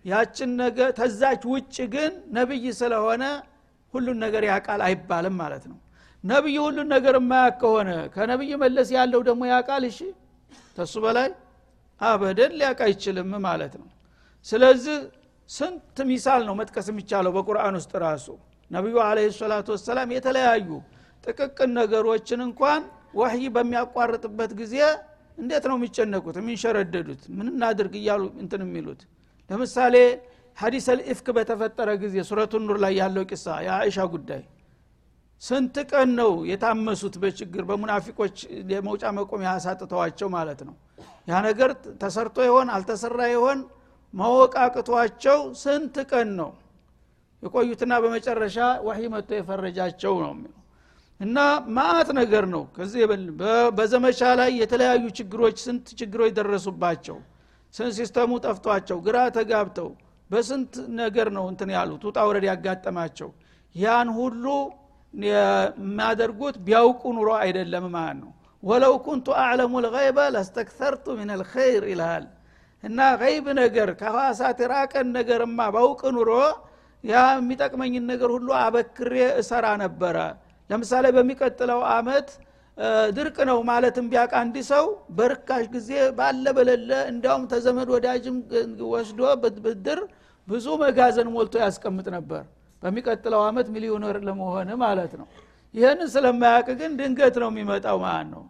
ያችን 0.05 0.51
ነገር 0.61 0.89
ተዛች 0.97 1.43
ውጭ 1.51 1.75
ግን 1.93 2.13
ነቢይ 2.37 2.65
ስለሆነ 2.79 3.23
ሁሉን 3.93 4.17
ነገር 4.25 4.43
ያውቃል 4.49 4.81
አይባልም 4.87 5.35
ማለት 5.41 5.63
ነው። 5.71 5.77
ነቢይ 6.23 6.57
ሁሉን 6.65 6.87
ነገር 6.95 7.15
የማያቅ 7.19 7.55
ከሆነ 7.61 7.89
ከነቢይ 8.15 8.53
መለስ 8.63 8.89
ያለው 8.97 9.21
ደግሞ 9.29 9.41
ያውቃል? 9.53 9.83
እሺ 9.91 9.99
ተሱ 10.77 10.93
በላይ 11.05 11.29
አበደን 12.03 12.51
ሊያውቅ 12.59 12.79
አይችልም 12.87 13.31
ማለት 13.47 13.73
ነው። 13.81 13.87
ስለዚህ 14.47 14.97
ስንት 15.49 15.97
ሚሳል 16.09 16.41
ነው 16.47 16.55
መጥቀስ 16.59 16.87
የሚቻለው 16.91 17.31
በቁርአን 17.37 17.75
ውስጥ 17.79 17.93
ራሱ? 18.05 18.27
ነቢዩ 18.71 18.95
አለ 19.05 19.17
ሰላቱ 19.37 19.67
ወሰላም 19.75 20.09
የተለያዩ 20.15 20.69
ጥቅቅን 21.23 21.71
ነገሮችን 21.79 22.39
እንኳን 22.47 22.81
ወህይ 23.19 23.43
በሚያቋርጥበት 23.55 24.51
ጊዜ 24.61 24.75
እንዴት 25.37 25.65
ነው 25.69 25.75
የሚጨነቁት? 25.79 26.35
የሚንሸረደዱት? 26.41 27.21
ምን 27.37 27.47
እናድርግ 27.53 27.93
እያሉ 28.01 28.23
እንትን 28.43 28.61
የሚሉት? 28.65 29.01
ለምሳሌ 29.49 29.95
ሀዲስ 30.57 30.85
አልኢፍክ 30.93 31.27
በተፈጠረ 31.37 31.89
ጊዜ 32.03 32.15
ሱረቱ 32.29 32.53
ኑር 32.65 32.77
ላይ 32.83 32.93
ያለው 33.01 33.23
ቂሳ 33.31 33.45
የአይሻ 33.65 33.97
ጉዳይ 34.13 34.41
ስንት 35.41 35.75
ቀን 35.91 36.09
ነው 36.19 36.31
የታመሱት 36.49 37.15
በችግር? 37.21 37.63
በሙናፊቆች 37.69 38.35
የመውጫ 38.73 39.03
መቆሚያ 39.17 39.49
ያሳጥተዋቸው 39.55 40.27
ማለት 40.35 40.59
ነው 40.67 40.75
ያ 41.27 41.39
ነገር 41.47 41.69
ተሰርቶ 42.01 42.37
ይሆን 42.47 42.67
አልተሰራ 42.75 43.19
ይሆን 43.33 43.59
ማወቅ 44.13 44.53
አቅቷቸው 44.63 45.39
ስንት 45.61 45.95
ቀን 46.11 46.29
ነው? 46.39 46.49
የቆዩትና 47.43 47.93
በመጨረሻ 48.03 48.57
ወህይ 48.87 49.05
መጥቶ 49.13 49.31
የፈረጃቸው 49.37 50.13
ነው 50.23 50.33
እና 51.19 51.37
መአት 51.77 52.09
ነገር 52.19 52.45
ነው 52.53 52.63
ከዚህ 52.75 53.01
በዘመቻ 53.77 54.21
ላይ 54.39 54.51
የተለያዩ 54.61 55.03
ችግሮች 55.19 55.57
ስንት 55.65 55.85
ችግሮች 55.99 56.31
ደረሱባቸው? 56.39 57.17
ስንት 57.73 57.93
system 57.99 58.23
ኡ 58.23 58.31
ጠፍቷቸው? 58.45 58.97
ግራ 59.07 59.17
ተጋብተው 59.37 59.89
በስንት 60.29 60.73
ነገር 61.01 61.27
ነው 61.37 61.45
እንትን 61.51 61.69
ያሉት? 61.77 62.01
ውጣ 62.07 62.19
ውረድ 62.27 62.45
ያጋጠማቸው? 62.51 63.29
ያን 63.75 64.07
ሁሉ 64.19 64.45
የሚያደርጉት 65.13 66.55
ቢያውቁ 66.67 67.01
ኑሮ 67.17 67.29
አይደለም 67.43 67.85
ማለት 67.95 68.17
ነው 68.21 68.31
ولو 68.63 68.93
كنت 69.05 69.27
أعلم 69.41 69.73
الغيب 69.85 70.19
لاستكثرت 70.35 71.05
من 71.19 71.29
الخير 71.41 71.83
ይልሃል። 71.91 72.25
እና 72.83 72.99
غيب 73.21 73.45
ነገር 73.59 73.89
ከ 73.99 74.11
حواس 74.11 74.28
ኣት 74.28 74.57
የራቀን 74.63 75.07
ነገርማ 75.17 75.59
ባውቅ 75.75 76.01
ኑሮ 76.15 76.31
ያ 77.03 77.21
የሚጠቅመኝን 77.35 78.05
ነገር 78.11 78.29
ሁሉ 78.35 78.49
አበክሬ 78.61 79.13
እሰራ 79.41 79.65
ነበረ። 79.83 80.17
ለምሳሌ 80.69 81.05
በሚቀጥለው 81.15 81.79
አመት 81.93 82.27
ድርቅ 83.15 83.37
ነው 83.49 83.57
ማለትም 83.69 84.05
ቢያቅ 84.11 84.31
አንድ 84.39 84.55
ሰው 84.69 84.85
በርካሽ 85.17 85.65
ጊዜ 85.75 85.89
ባለ 86.19 86.45
በለለ 86.57 86.89
እንዲያውም 87.11 87.43
ተዘመድ 87.51 87.89
ወዳጅም 87.95 88.37
ወስዶ 88.93 89.19
ብድር 89.65 89.99
ብዙ 90.47 90.65
መጋዘን 90.81 91.27
ሞልቶ 91.35 91.55
ያስቀምጥ 91.63 92.07
ነበር። 92.15 92.43
በሚቀጥለው 92.83 93.41
አመት 93.49 93.67
ሚሊዮነር 93.75 94.17
ለመሆን 94.27 94.69
ማለት 94.81 95.13
ነው። 95.19 95.27
ይህንን 95.73 96.09
ስለማያውቅ 96.15 96.67
ግን 96.79 96.91
ድንገት 96.99 97.35
ነው 97.43 97.49
የሚመጣው 97.51 97.97
ማለት 98.05 98.27
ነው 98.33 98.43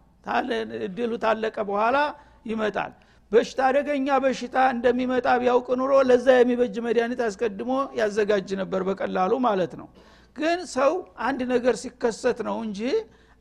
እድሉ 0.86 1.12
ታለቀ 1.24 1.58
በኋላ 1.70 1.98
ይመጣል። 2.46 2.92
በሽታ 3.32 3.60
አደገኛ 3.70 4.08
በሽታ 4.24 4.56
እንደሚመጣ 4.74 5.28
ቢያውቅ 5.42 5.68
ኑሮ 5.80 5.94
ለዛ 6.10 6.28
የሚበጅ 6.36 6.76
መድኃኒት 6.86 7.22
አስቀድሞ 7.28 7.72
ያዘጋጅ 8.00 8.50
ነበር 8.62 8.82
በቀላሉ 8.90 9.34
ማለት 9.48 9.74
ነው። 9.80 9.88
ግን 10.36 10.60
ሰው 10.76 10.92
አንድ 11.28 11.42
ነገር 11.54 11.76
ሲከሰት 11.82 12.40
ነው 12.48 12.58
እንጂ 12.66 12.80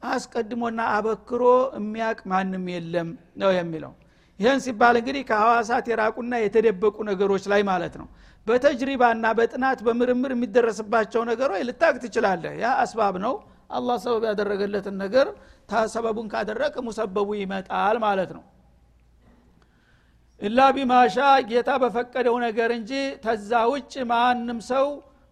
አስቀድሞና 0.06 0.80
አበክሮ 0.94 1.42
የሚያቅ 1.78 2.18
ማንም 2.32 2.64
የለም 2.74 3.08
ነው 3.42 3.50
የሚለው። 3.58 3.92
ይህን 4.40 4.60
ሲባል 4.64 4.94
እንግዲህ 5.00 5.22
ከሐዋሳት 5.28 5.86
የራቁና 5.90 6.34
የተደበቁ 6.42 6.96
ነገሮች 7.10 7.44
ላይ 7.52 7.62
ማለት 7.68 7.94
ነው። 8.00 8.06
በተጅሪባና 8.46 9.26
በጥናት 9.38 9.80
በምርምር 9.86 10.30
የሚደረስባቸው 10.34 11.22
ነገሮች 11.30 11.62
ልታቅ 11.68 11.94
ትችላለህ። 12.04 12.54
ያ 12.62 12.70
አስባብ 12.82 13.16
ነው 13.24 13.34
አላህ 13.72 13.96
ሰበብ 14.04 14.24
ያደረገለትን 14.30 14.96
ነገር 15.04 15.26
ሰበቡን 15.92 16.26
ካደረግ 16.32 16.74
ሙሰበቡ 16.86 17.28
ይመጣል 17.40 17.96
ማለት 18.04 18.30
ነው። 18.36 18.42
ኢላ 20.40 20.58
ቢማሻ 20.76 21.16
ጌታ 21.50 21.70
በፈቀደው 21.82 22.36
ነገር 22.44 22.70
እንጂ 22.76 22.92
ተዛ 23.24 23.50
ውጭ 23.72 23.92
ማንም 24.10 24.58
ሰው 24.70 24.86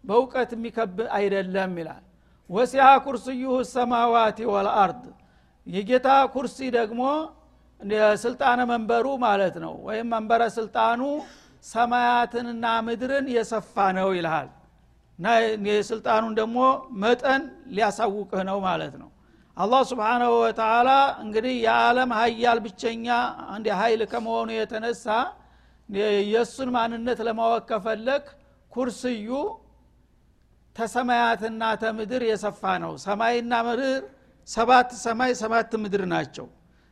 በእውቀት 0.05 0.51
የሚከብ 0.57 0.99
አይደለም 1.17 1.73
ይላል። 1.81 2.05
ወሲያ 2.51 2.85
ኩርስዩሁ 3.05 3.53
ሰማዋቲ 3.73 4.39
ወልአርድ 4.53 5.03
የጌታ 5.67 6.09
ኩርሲ 6.35 6.59
ደግሞ 6.79 7.03
ስልጣነ 8.23 8.61
መንበሩ 8.71 9.07
ማለት 9.25 9.55
ነው። 9.65 9.75
ወይም 9.87 10.09
መንበረ 10.15 10.43
ስልጣኑ 10.57 11.01
ሰማያትንና 11.65 12.65
ምድርን 12.87 13.27
የሰፋ 13.35 13.75
ነው 13.99 14.09
ይልሃል 14.17 14.49
እና 15.21 15.31
የስልጣኑን 15.69 16.35
ደግሞ 16.39 16.59
መጠን 17.01 17.43
ሊያሳውቅህ 17.75 18.43
ነው 18.49 18.59
ማለት 18.65 18.95
ነው። 19.01 19.09
አላህ 19.57 19.81
ስብሓናሁ 19.91 20.31
ወተላ 20.43 20.91
እንግዲህ 21.25 21.55
የዓለም 21.65 22.11
ሀያል 22.19 22.59
ብቸኛ 22.65 23.07
አንድ 23.55 23.67
ሀይል 23.81 24.03
ከመሆኑ 24.13 24.49
የተነሳ 24.55 25.07
የእሱን 26.29 26.71
ማንነት 26.77 27.21
ለማወቅ 27.29 27.63
ከፈለግ 27.71 28.25
ኩርስዩ 28.73 29.29
ተሰማያትና 30.77 31.63
ተምድር 31.83 32.25
የሰፋ 32.29 32.63
ነው። 32.85 32.95
ሰማይና 33.05 33.53
ምድር 33.67 34.03
ሰባት 34.49 34.91
ሰማይ 35.03 35.33
ሰባት 35.43 35.73
ምድር 35.83 36.05
ናቸው። 36.13 36.49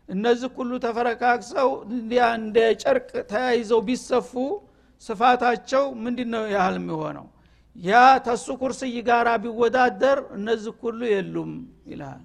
እነዚህ 0.08 0.52
ሁሉ 0.58 0.72
ተፈረካክሰው 0.84 1.70
እንደ 2.36 2.58
ጨርቅ 2.82 3.10
ተያይዘው 3.32 3.82
ቢሰፉ 3.88 4.32
ስፋታቸው 5.02 5.84
ምንድ 6.02 6.20
ነው 6.34 6.46
ያህል 6.54 6.78
የሚሆነው 6.80 7.26
ያ 7.76 7.92
ተሱ 8.26 8.46
ኩርስይ 8.61 8.96
ጋራ 9.09 9.28
ቢወዳደር 9.42 10.18
እነዚህ 10.37 10.74
ሁሉ 10.83 11.00
የሉም 11.12 11.50
ይልሃል 11.90 12.22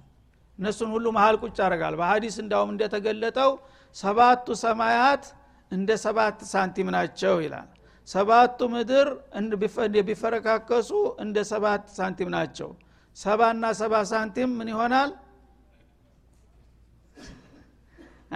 እነሱን 0.58 0.90
ሁሉ 0.94 1.06
መሀል 1.16 1.36
ቁጭ 1.42 1.56
ያደርጋል። 1.62 1.94
በሀዲስ 2.00 2.36
እንዳውም 2.42 2.70
እንደተገለጠው 2.74 3.50
ሰባቱ 3.96 4.46
ሰማያት 4.62 5.24
እንደ 5.72 5.90
ሰባት 6.04 6.38
ሳንቲም 6.50 6.88
ናቸው 6.96 7.34
ይላል። 7.44 7.68
ሰባቱ 8.08 8.58
ምድር 8.72 9.08
ቢፈረካከሱ 10.08 10.90
እንደ 11.18 11.36
ሰባት 11.52 11.84
ሳንቲም 11.98 12.30
ናቸው። 12.36 12.70
ሰባና 13.16 13.64
ሰባ 13.80 13.94
ሳንቲም 14.10 14.50
ምን 14.58 14.68
ይሆናል? 14.72 15.10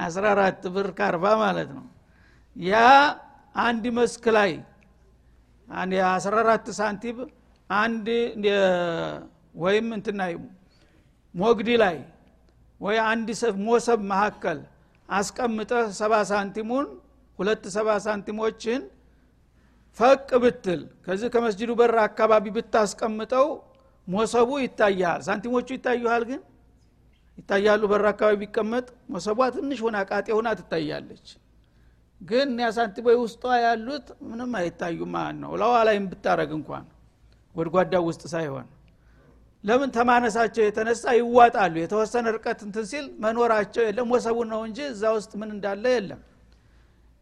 14 0.01 0.67
ብር 0.75 0.89
ከአርባ 0.99 1.25
ማለት 1.43 1.71
ነው። 1.77 1.87
ያ 2.57 2.75
አንድ 3.55 3.85
መስክ 3.99 4.25
ላይ 4.37 4.51
14 5.69 6.71
ሳንቲም 6.79 7.19
አንድ 7.71 8.07
ወይም 9.57 9.87
እንትና 9.97 10.21
ሞግዲ 11.35 11.69
ላይ 11.83 11.97
ወይ 12.81 12.97
አንድ 13.11 13.29
ሞሰብ 13.67 14.01
መካከል 14.13 14.59
አስቀምጠህ 15.09 15.87
ሰባ 16.01 16.15
ሳንቲሙን 16.31 16.87
ሁለት 17.39 17.65
ሰባ 17.77 17.89
ሳንቲሞችን 18.07 18.81
ፈቅ 19.99 20.29
ብትል 20.43 20.81
ከዚህ 21.05 21.29
ከመስጅዱ 21.35 21.71
በር 21.81 21.95
አካባቢ 22.07 22.45
ብታስቀምጠው 22.57 23.47
ሞሰቡ 24.09 24.51
ይታያል 24.65 25.21
ሳንቲሞቹ 25.27 25.69
ይታዩሃል 25.77 26.23
ግን? 26.31 26.41
ይታያሉ 27.39 27.83
በር 27.91 28.05
አካባቢ 28.13 28.37
ቢቀመጥ 28.43 28.87
ሞሰቧ 29.13 29.39
ትንሽ 29.57 29.79
ሆና 29.85 29.97
ቃጤ 30.11 30.27
ሆና 30.37 30.49
ትታያለች 30.61 31.27
ግን 32.21 32.49
ያ 32.61 32.69
ሳንቲሞች 32.77 33.17
ውስጧ 33.21 33.45
ያሉት 33.65 34.07
ምንም 34.29 34.53
አይታዩም 34.61 35.11
ማለት 35.17 35.37
ነው? 35.43 35.51
ለዋ 35.61 35.75
ላይም 35.89 36.07
ብታረግ 36.13 36.51
እንኳን 36.59 36.85
ጎድጓዳው 37.55 38.03
ውስጥ 38.09 38.23
ሳይሆን። 38.33 38.67
ለምን 39.65 39.91
ተማነሳቸው 39.97 40.63
የተነሳ 40.67 41.05
ይዋጣሉ? 41.19 41.75
የተወሰነ 41.79 42.27
ርቀት 42.37 42.61
እንትን 42.67 42.85
ሲል 42.91 43.07
መኖራቸው 43.25 43.83
የለም 43.89 44.09
ወሰቡን 44.15 44.49
ነው 44.55 44.61
እንጂ 44.69 44.79
እዛ 44.93 45.05
ውስጥ 45.17 45.33
ምን 45.41 45.51
እንዳለ 45.57 45.85
የለም። 45.97 46.21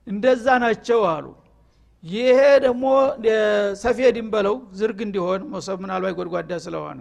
እንደዛ 0.06 0.46
ናቸው 0.64 1.00
አሉ። 1.12 1.26
ይሄ 2.04 2.38
ደግሞ 2.64 2.84
ሰፌድም 3.82 4.28
በለው 4.34 4.56
ዝርግ 4.78 4.98
እንዲሆን 5.06 5.40
መሶብ 5.52 5.78
ምናልባት 5.84 6.14
ጎድጓዳ 6.18 6.52
ስለሆነ 6.66 6.98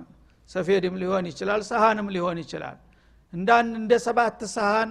ሰፌድም 0.50 0.96
ሊሆን 1.02 1.26
ይችላል 1.32 1.62
ሰሃንም 1.70 2.08
ሊሆን 2.16 2.38
ይችላል። 2.44 2.78
እንደ 3.34 3.94
ሰባት 4.06 4.40
ሰሃን 4.56 4.90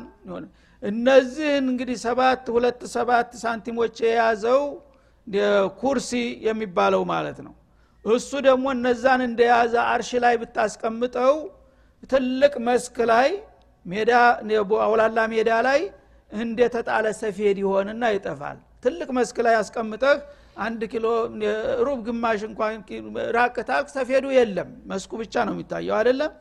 እነዚህን 0.85 1.67
እንግዲህ 1.73 1.97
ሰባት 2.05 2.45
ሁለት 2.55 2.81
ሰባት 2.95 3.31
ሳንቲሞች 3.43 3.97
የያዘው 4.05 4.63
ኩርሲ 5.81 6.11
የሚባለው 6.47 7.03
ማለት 7.13 7.39
ነው። 7.47 7.55
እሱ 8.05 8.31
ደግሞ 8.47 8.65
እነዛን 8.77 9.21
እንደያዘ 9.29 9.75
አርሽ 9.93 10.11
ላይ 10.25 10.35
ብታስቀምጠው 10.43 11.35
ትልቅ 12.11 12.55
መስክ 12.67 12.97
ላይ 13.13 13.29
ሜዳ 13.87 14.11
አውላላ 14.85 15.19
ሜዳ 15.33 15.51
ላይ 15.69 15.81
እንደተጣለ 16.31 17.07
ሰፌድ 17.21 17.59
ይሆንና 17.63 18.05
ይጠፋል። 18.15 18.59
ትልቅ 18.85 19.09
መስክ 19.19 19.37
ላይ 19.47 19.55
አስቀምጠህ 19.61 20.17
አንድ 20.65 20.81
ኪሎ 20.93 21.07
ሩብ 21.87 21.99
ግማሽ 22.07 22.41
እንኳን 22.49 22.75
ራቅታል 23.37 23.85
ሰፌዱ 23.95 24.25
የለም። 24.37 24.71
መስኩ 24.91 25.13
ብቻ 25.23 25.45
ነው 25.49 25.55
የሚታየው 25.57 25.97
አይደለም 26.01 26.33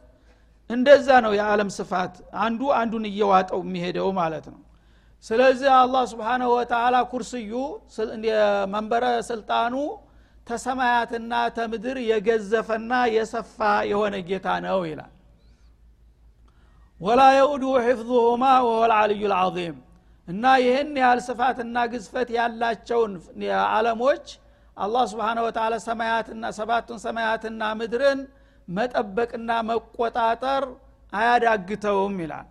እንደዛ 0.69 1.08
ነው 1.26 1.32
የዓለም 1.38 1.69
ስፋት። 1.78 2.13
አንዱ 2.43 2.62
አንዱን 2.80 3.06
እየዋጠው 3.10 3.60
የሚሄደው 3.65 4.08
ማለት 4.19 4.45
ነው። 4.54 4.62
ስለዚህ 5.26 5.69
አላህ 5.78 6.04
ስብሓናሁ 6.12 6.49
ወተላ 6.56 6.95
ኩርስዩ 7.12 7.52
መንበረ 8.73 9.04
ስልጣኑ 9.30 9.76
ተሰማያትና 10.47 11.34
ተምድር 11.58 11.97
የገዘፈና 12.08 12.93
የሰፋ 13.15 13.58
የሆነ 13.91 14.15
ጌታ 14.30 14.47
ነው 14.65 14.80
ይላል። 14.89 15.12
ወላ 17.02 17.21
የኡዱ 17.38 17.63
ሕፍظሁማ 17.86 18.43
ወሆ 18.65 18.80
ልዓልዩ 18.91 19.21
ልዓظም 19.32 19.78
እና 20.28 20.43
ይህን 20.63 20.91
ያህል 21.02 21.19
ስፋትና 21.26 21.78
ግዝፈት 21.91 22.30
ያላቸውን 22.36 23.13
አለሞች 23.71 24.26
አላህ 24.78 25.04
ስብሓነ 25.12 25.39
ወተላ 25.45 25.73
ሰማያትና 25.88 26.43
ሰባቱን 26.58 26.99
ሰማያትና 27.04 27.62
ምድርን 27.80 28.19
መጠበቅና 28.67 29.52
መቆጣጠር 29.69 30.63
አያዳግተውም 31.13 32.15
ይላል። 32.23 32.47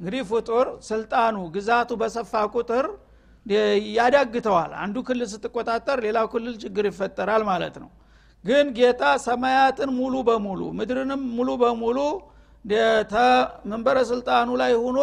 እንግዲህ 0.00 0.22
ፍጡር 0.30 0.66
ስልጣኑ 0.88 1.36
ግዛቱ 1.54 1.90
በሰፋ 2.00 2.32
ቁጥር 2.54 2.86
ያዳግተዋል። 3.96 4.72
አንዱ 4.82 4.96
ክልል 5.06 5.28
ስትቆጣጠር 5.32 5.98
ሌላው 6.06 6.26
ክልል 6.32 6.54
ችግር 6.62 6.84
ይፈጠራል 6.90 7.42
ማለት 7.50 7.76
ነው። 7.82 7.90
ግን 8.44 8.66
ጌታ 8.76 9.02
ሰማያትን 9.24 9.90
ሙሉ 9.98 10.14
በሙሉ 10.28 10.60
ምድርንም 10.78 11.22
ሙሉ 11.36 11.50
በሙሉ 11.62 11.98
መንበረ 13.70 13.98
ስልጣኑ 14.10 14.48
ላይ 14.60 14.72
ሁኖ 14.82 14.98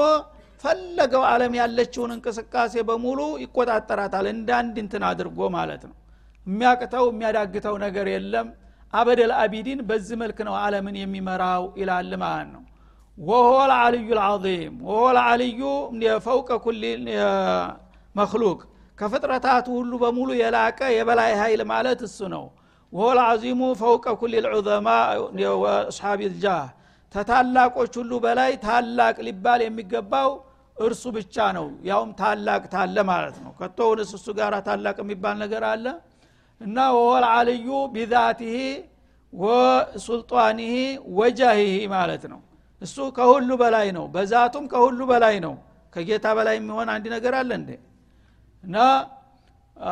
ፈለገው 0.64 1.24
አለም 1.30 1.54
ያለችውን 1.60 2.12
እንቅስቃሴ 2.16 2.74
በሙሉ 2.88 3.20
ይቆጣጠራታል። 3.44 4.26
እንዳንድ 4.34 4.76
እንትን 4.84 5.04
አድርጎ 5.10 5.40
ማለት 5.56 5.84
ነው። 5.90 5.96
የሚያቅተው 6.48 7.06
የሚያዳግተው 7.12 7.76
ነገር 7.86 8.08
የለም 8.14 8.48
አበደል 8.94 9.32
አቢዲን 9.42 9.80
በዚህ 9.90 10.18
መልክ 10.22 10.40
ነው 10.48 10.56
አለምን 10.62 10.96
የሚመራው 11.02 11.64
ይላል 11.82 12.12
ማለት 12.24 12.50
ነው 12.56 12.64
ወሆ 13.18 13.50
ልአልዩ 13.72 14.08
ልዓظም 14.18 14.76
ወሆ 14.88 15.00
ልአልዩ 15.18 15.62
ፈውቀ 16.28 16.50
ኩል 16.66 16.82
መክሉቅ 18.16 18.60
ከፍጥረታቱ 18.98 19.68
ሁሉ 19.80 19.92
በሙሉ 20.04 20.30
የላቀ 20.42 20.80
የበላይ 20.96 21.32
ኃይል 21.42 21.62
ማለት 21.72 22.00
እሱ 22.08 22.20
ነው 22.34 22.46
ወሆ 22.94 23.08
ልዓዚሙ 23.20 23.62
ፈውቀ 23.82 24.06
ኩል 24.22 24.34
ልዑዘማ 24.46 24.88
ወአስሓብ 25.64 26.22
ልጃህ 26.26 26.66
ተታላቆች 27.16 27.94
ሁሉ 28.00 28.14
በላይ 28.26 28.52
ታላቅ 28.66 29.16
ሊባል 29.28 29.62
የሚገባው 29.66 30.32
እርሱ 30.78 31.04
ብቻ 31.16 31.36
ነው 31.58 31.66
ያውም 31.90 32.12
ታላቅ 32.20 32.62
ታለ 32.74 32.98
ማለት 33.10 33.38
ነው 33.46 33.52
ከቶውንስ 33.60 34.12
እሱ 34.18 34.28
ጋር 34.38 34.54
ታላቅ 34.68 34.98
የሚባል 35.04 35.36
ነገር 35.44 35.64
አለ 35.72 35.86
እና 36.62 36.78
ወሆል 36.96 37.26
አልዩ 37.32 37.68
ቢዛቲህ 37.94 38.56
ወሱልጣኒህ 39.34 40.76
ወጃሂህ 41.18 41.76
ማለት 41.94 42.24
ነው። 42.32 42.40
እሱ 42.82 42.98
ከሁሉ 43.18 43.50
በላይ 43.62 43.88
ነው። 43.98 44.06
በዛቱም 44.14 44.66
ከሁሉ 44.72 45.00
በላይ 45.12 45.36
ነው። 45.46 45.54
ከጌታ 45.94 46.26
በላይ 46.38 46.56
የሚሆን 46.60 46.88
አንድ 46.94 47.06
ነገር 47.16 47.34
አለ 47.40 47.50
እንዴ? 47.60 47.70
እና 48.64 48.76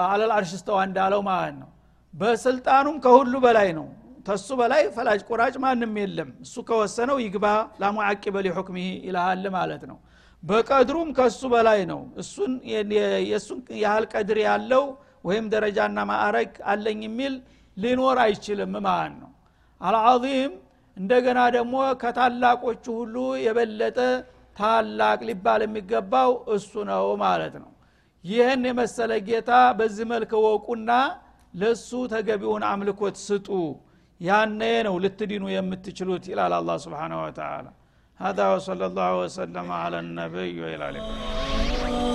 አለል 0.06 0.32
ስተዋ 0.54 0.78
እንዳለው 0.88 1.22
ማለት 1.30 1.56
ነው። 1.62 1.70
በስልጣኑም 2.14 2.98
ከሁሉ 3.04 3.34
በላይ 3.46 3.70
ነው። 3.80 3.88
ተሱ 4.28 4.48
በላይ 4.60 4.82
ፈላጭ 4.96 5.20
ቆራጭ 5.30 5.56
ማንም 5.64 5.94
የለም። 6.02 6.30
እሱ 6.46 6.56
ከወሰነው 6.68 7.18
ይግባ 7.26 7.46
ላሙዓቂበ 7.82 8.36
ሊሑክሚህ 8.46 8.88
ይልሃል 9.08 9.44
ማለት 9.56 9.84
ነው። 9.92 9.98
በቀድሩም 10.44 11.10
ከሱ 11.18 11.42
በላይ 11.54 11.80
ነው። 11.92 12.02
እሱን 12.22 12.52
የእሱን 13.26 13.60
ያህል 13.84 14.06
ቀድር 14.14 14.40
ያለው 14.48 14.84
ወይም 15.29 15.47
ደረጃና 15.55 15.99
ማዕረግ 16.11 16.53
አለኝ 16.73 17.01
የሚል 17.07 17.35
ሊኖር 17.77 18.19
አይችልም 18.27 18.73
ማለት 18.87 19.15
ነው 19.23 19.31
አልዓዚም 19.81 20.53
እንደገና 20.97 21.41
ደግሞ 21.57 21.75
ከታላቆቹ 22.03 22.85
ሁሉ 23.01 23.17
የበለጠ 23.47 23.99
ታላቅ 24.57 25.19
ሊባል 25.29 25.61
የሚገባው 25.67 26.33
እሱ 26.57 26.73
ነው 26.91 27.07
ማለት 27.25 27.55
ነው 27.63 27.71
ይህን 28.25 28.65
የመሰለ 28.71 29.13
ጌታ 29.29 29.53
በዚህ 29.79 30.07
መልክ 30.13 30.33
ወቁና 30.47 30.91
ለሱ 31.55 31.91
ተገቢውን 32.13 32.65
አምልኮት 32.73 33.17
ስጡ 33.27 33.49
ያነ 34.21 34.61
ነው 34.89 34.97
ልትድኑ 35.05 35.45
የምትችሉት 35.57 36.27
ይላል 36.33 36.55
አላ 36.59 36.73
ስብሓን 36.87 37.15
ወተላ 37.23 37.69
هذا 38.21 38.45
وصلى 38.55 38.85
الله 38.91 39.11
وسلم 39.23 39.67
على 39.83 39.99
النبي 40.05 40.53
وإلى 40.63 40.85
اللقاء 40.89 42.06